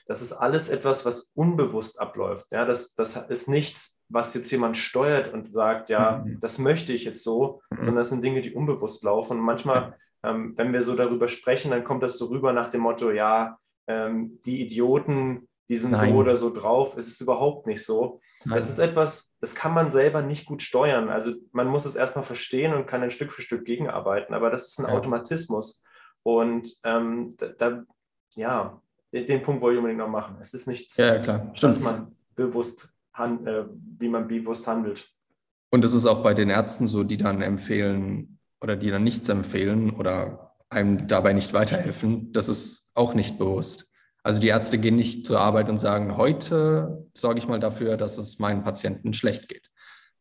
das 0.06 0.22
ist 0.22 0.34
alles 0.34 0.70
etwas, 0.70 1.06
was 1.06 1.32
unbewusst 1.36 2.00
abläuft. 2.00 2.48
Ja, 2.52 2.66
das, 2.66 2.96
das 2.96 3.16
ist 3.30 3.48
nichts, 3.48 4.02
was 4.10 4.34
jetzt 4.34 4.52
jemand 4.52 4.78
steuert 4.78 5.34
und 5.34 5.52
sagt, 5.52 5.90
ja, 5.90 6.24
mhm. 6.26 6.40
das 6.40 6.58
möchte 6.58 6.94
ich 6.94 7.06
jetzt 7.06 7.24
so, 7.24 7.62
mhm. 7.70 7.78
sondern 7.78 7.96
das 7.98 8.10
sind 8.10 8.24
Dinge, 8.24 8.42
die 8.42 8.54
unbewusst 8.54 9.04
laufen. 9.04 9.40
Und 9.40 9.46
manchmal, 9.46 9.98
ähm, 10.24 10.54
wenn 10.58 10.74
wir 10.74 10.82
so 10.82 10.96
darüber 10.96 11.28
sprechen, 11.28 11.72
dann 11.72 11.84
kommt 11.84 12.04
das 12.04 12.18
so 12.18 12.26
rüber 12.26 12.54
nach 12.54 12.70
dem 12.70 12.82
Motto, 12.82 13.12
ja, 13.12 13.58
ähm, 13.88 14.40
die 14.46 14.62
Idioten, 14.62 15.48
die 15.72 15.78
sind 15.78 15.92
Nein. 15.92 16.10
so 16.10 16.16
oder 16.18 16.36
so 16.36 16.50
drauf. 16.50 16.98
Es 16.98 17.08
ist 17.08 17.22
überhaupt 17.22 17.66
nicht 17.66 17.86
so. 17.86 18.20
Nein. 18.44 18.58
Das 18.58 18.70
ist 18.70 18.78
etwas, 18.78 19.34
das 19.40 19.56
kann 19.56 19.74
man 19.74 19.90
selber 19.90 20.22
nicht 20.22 20.46
gut 20.46 20.62
steuern. 20.62 21.08
Also 21.08 21.32
man 21.54 21.70
muss 21.70 21.86
es 21.86 21.96
erstmal 21.96 22.26
verstehen 22.26 22.74
und 22.74 22.88
kann 22.88 23.00
dann 23.00 23.10
Stück 23.10 23.32
für 23.32 23.42
Stück 23.42 23.64
gegenarbeiten. 23.64 24.34
Aber 24.34 24.50
das 24.50 24.68
ist 24.68 24.80
ein 24.80 24.88
ja. 24.88 24.92
Automatismus. 24.92 25.82
Und 26.24 26.76
ähm, 26.84 27.36
da, 27.38 27.48
da, 27.48 27.84
ja, 28.32 28.82
den 29.14 29.44
Punkt 29.44 29.62
wollte 29.62 29.76
ich 29.76 29.78
unbedingt 29.78 30.00
noch 30.00 30.10
machen. 30.10 30.36
Es 30.42 30.54
ist 30.54 30.68
nichts, 30.68 30.98
ja, 30.98 31.50
was 31.62 31.80
man 31.80 32.18
bewusst, 32.36 32.94
äh, 33.18 33.64
wie 33.98 34.10
man 34.10 34.28
bewusst 34.28 34.68
handelt. 34.68 35.08
Und 35.70 35.86
es 35.86 35.94
ist 35.94 36.06
auch 36.06 36.22
bei 36.22 36.34
den 36.34 36.50
Ärzten 36.50 36.86
so, 36.86 37.06
die 37.06 37.16
dann 37.16 37.42
empfehlen 37.42 38.40
oder 38.60 38.76
die 38.76 38.92
dann 38.92 39.06
nichts 39.06 39.30
empfehlen 39.30 39.92
oder 39.92 40.54
einem 40.70 41.08
dabei 41.08 41.32
nicht 41.32 41.54
weiterhelfen. 41.54 42.34
Das 42.34 42.50
ist 42.50 42.92
auch 42.94 43.14
nicht 43.14 43.38
bewusst. 43.38 43.90
Also 44.24 44.40
die 44.40 44.48
Ärzte 44.48 44.78
gehen 44.78 44.96
nicht 44.96 45.26
zur 45.26 45.40
Arbeit 45.40 45.70
und 45.70 45.78
sagen, 45.78 46.18
heute 46.18 47.08
sorge 47.14 47.40
ich 47.40 47.48
mal 47.48 47.60
dafür, 47.60 47.98
dass 47.98 48.18
es 48.18 48.40
meinen 48.40 48.64
Patienten 48.64 49.14
schlecht 49.14 49.50
geht. 49.50 49.70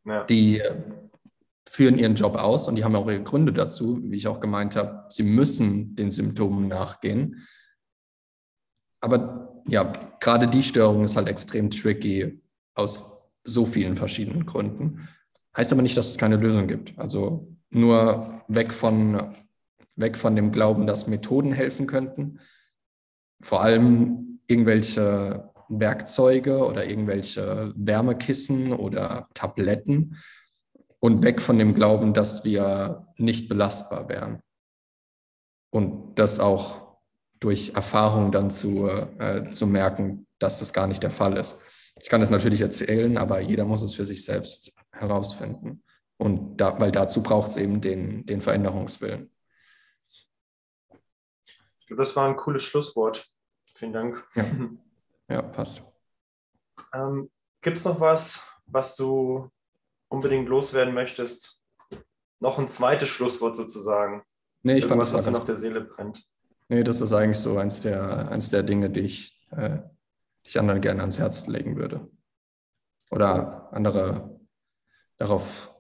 Ja. 0.07 0.25
Die 0.25 0.63
führen 1.69 1.99
ihren 1.99 2.15
Job 2.15 2.35
aus 2.37 2.67
und 2.67 2.77
die 2.77 2.85
haben 2.85 2.97
auch 2.97 3.09
ihre 3.09 3.23
Gründe 3.23 3.53
dazu, 3.53 4.01
wie 4.05 4.17
ich 4.17 4.27
auch 4.27 4.41
gemeint 4.41 4.75
habe. 4.77 5.05
Sie 5.11 5.23
müssen 5.23 5.95
den 5.95 6.11
Symptomen 6.11 6.69
nachgehen 6.69 7.47
aber 9.01 9.63
ja, 9.67 9.93
gerade 10.21 10.47
die 10.47 10.63
Störung 10.63 11.05
ist 11.05 11.17
halt 11.17 11.29
extrem 11.29 11.71
tricky 11.71 12.41
aus 12.75 13.29
so 13.45 13.65
vielen 13.65 13.97
verschiedenen 13.97 14.47
Gründen. 14.47 15.09
Heißt 15.57 15.73
aber 15.73 15.83
nicht, 15.83 15.97
dass 15.97 16.09
es 16.09 16.19
keine 16.19 16.37
Lösung 16.37 16.69
gibt. 16.69 16.99
Also 16.99 17.57
nur 17.71 18.43
weg 18.49 18.73
von, 18.73 19.35
weg 19.97 20.17
von 20.17 20.37
dem 20.37 20.53
Glauben, 20.53 20.87
dass 20.87 21.09
Methoden 21.09 21.53
helfen 21.53 21.87
könnten. 21.87 22.41
Vor 23.41 23.63
allem 23.63 24.41
irgendwelche 24.47 25.51
Werkzeuge 25.69 26.67
oder 26.67 26.89
irgendwelche 26.89 27.73
Wärmekissen 27.77 28.73
oder 28.73 29.29
Tabletten 29.35 30.17
und 30.99 31.25
weg 31.25 31.41
von 31.41 31.59
dem 31.59 31.75
Glauben, 31.75 32.13
dass 32.13 32.45
wir 32.45 33.07
nicht 33.17 33.49
belastbar 33.49 34.09
wären. 34.09 34.41
Und 35.71 36.19
das 36.19 36.41
auch 36.41 36.99
durch 37.39 37.73
Erfahrung 37.75 38.33
dann 38.33 38.51
zu, 38.51 38.89
äh, 38.89 39.51
zu 39.51 39.67
merken, 39.67 40.27
dass 40.39 40.59
das 40.59 40.73
gar 40.73 40.87
nicht 40.87 41.03
der 41.03 41.11
Fall 41.11 41.37
ist. 41.37 41.59
Ich 42.03 42.09
kann 42.09 42.21
das 42.21 42.31
natürlich 42.31 42.61
erzählen, 42.61 43.17
aber 43.17 43.41
jeder 43.41 43.65
muss 43.65 43.83
es 43.83 43.95
für 43.95 44.07
sich 44.07 44.25
selbst 44.25 44.73
herausfinden. 44.93 45.83
Und 46.19 46.61
da, 46.61 46.79
weil 46.79 46.93
dazu 46.93 47.23
braucht 47.23 47.49
es 47.49 47.57
eben 47.57 47.81
den, 47.81 48.27
den 48.27 48.43
Veränderungswillen. 48.43 49.31
Glaube, 51.91 52.05
das 52.05 52.15
war 52.15 52.29
ein 52.29 52.37
cooles 52.37 52.63
Schlusswort. 52.63 53.27
Vielen 53.75 53.93
Dank. 53.93 54.25
Ja, 54.37 54.45
ja 55.29 55.43
passt. 55.43 55.83
Ähm, 56.95 57.29
Gibt 57.63 57.79
es 57.79 57.85
noch 57.85 58.01
was, 58.01 58.49
was 58.67 58.95
du 58.95 59.51
unbedingt 60.09 60.49
loswerden 60.49 60.95
möchtest? 60.95 61.61
Noch 62.39 62.61
ein 62.61 62.69
zweites 62.69 63.09
Schlusswort 63.09 63.57
sozusagen. 63.57 64.23
Nee, 64.63 64.75
ich 64.75 64.85
Irgendwas, 64.85 65.11
fand 65.11 65.21
das 65.21 65.27
was 65.27 65.33
dir 65.33 65.39
auf 65.39 65.45
der 65.45 65.57
Seele 65.57 65.81
brennt. 65.81 66.25
Nee, 66.69 66.85
das 66.85 67.01
ist 67.01 67.13
eigentlich 67.13 67.41
so 67.41 67.59
eins 67.59 67.81
der, 67.81 68.31
eins 68.31 68.51
der 68.51 68.63
Dinge, 68.63 68.89
die 68.89 69.01
ich, 69.01 69.49
äh, 69.51 69.79
die 70.45 70.51
ich 70.51 70.61
anderen 70.61 70.81
gerne 70.81 71.01
ans 71.01 71.19
Herz 71.19 71.49
legen 71.49 71.77
würde. 71.77 72.09
Oder 73.11 73.73
andere 73.73 74.39
darauf 75.17 75.75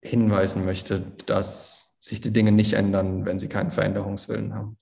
hinweisen 0.00 0.64
möchte, 0.64 1.00
dass 1.26 1.98
sich 2.00 2.20
die 2.20 2.32
Dinge 2.32 2.52
nicht 2.52 2.74
ändern, 2.74 3.26
wenn 3.26 3.40
sie 3.40 3.48
keinen 3.48 3.72
Veränderungswillen 3.72 4.54
haben. 4.54 4.78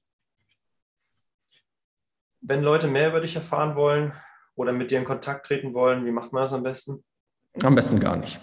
Wenn 2.41 2.63
Leute 2.63 2.89
mehr 2.89 3.09
über 3.09 3.21
dich 3.21 3.37
erfahren 3.37 3.77
wollen 3.77 4.13
oder 4.55 4.73
mit 4.73 4.91
dir 4.91 4.99
in 4.99 5.05
Kontakt 5.05 5.47
treten 5.47 5.75
wollen, 5.75 6.07
wie 6.07 6.13
macht 6.13 6.33
man 6.33 6.43
das 6.43 6.53
am 6.53 6.63
besten? 6.63 7.05
Am 7.63 7.75
besten 7.75 8.01
gar 8.01 8.17
nicht. 8.17 8.41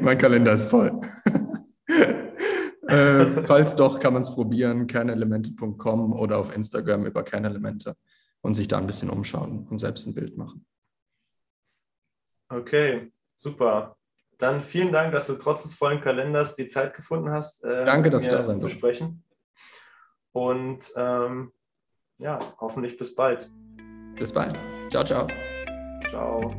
mein 0.00 0.18
Kalender 0.18 0.52
ist 0.52 0.68
voll 0.68 1.00
äh, 2.88 3.26
falls 3.46 3.76
doch, 3.76 4.00
kann 4.00 4.12
man 4.12 4.22
es 4.22 4.32
probieren, 4.32 4.86
kernelemente.com 4.86 6.12
oder 6.12 6.38
auf 6.38 6.54
Instagram 6.54 7.06
über 7.06 7.22
Kernelemente 7.22 7.96
und 8.42 8.54
sich 8.54 8.68
da 8.68 8.78
ein 8.78 8.86
bisschen 8.86 9.10
umschauen 9.10 9.66
und 9.68 9.78
selbst 9.78 10.06
ein 10.06 10.14
Bild 10.14 10.36
machen. 10.36 10.64
Okay, 12.48 13.12
super. 13.34 13.96
Dann 14.38 14.60
vielen 14.60 14.92
Dank, 14.92 15.12
dass 15.12 15.26
du 15.26 15.34
trotz 15.34 15.62
des 15.62 15.74
vollen 15.74 16.00
Kalenders 16.00 16.54
die 16.54 16.66
Zeit 16.66 16.94
gefunden 16.94 17.30
hast, 17.30 17.64
äh, 17.64 17.84
Danke, 17.84 18.10
dass 18.10 18.24
mir 18.24 18.32
da 18.32 18.42
sein 18.42 18.60
zu 18.60 18.68
sprechen. 18.68 19.24
Und 20.36 20.92
ähm, 20.98 21.50
ja, 22.18 22.38
hoffentlich 22.60 22.98
bis 22.98 23.14
bald. 23.14 23.50
Bis 24.16 24.30
bald. 24.30 24.58
Ciao, 24.90 25.02
ciao. 25.02 25.26
Ciao. 26.10 26.54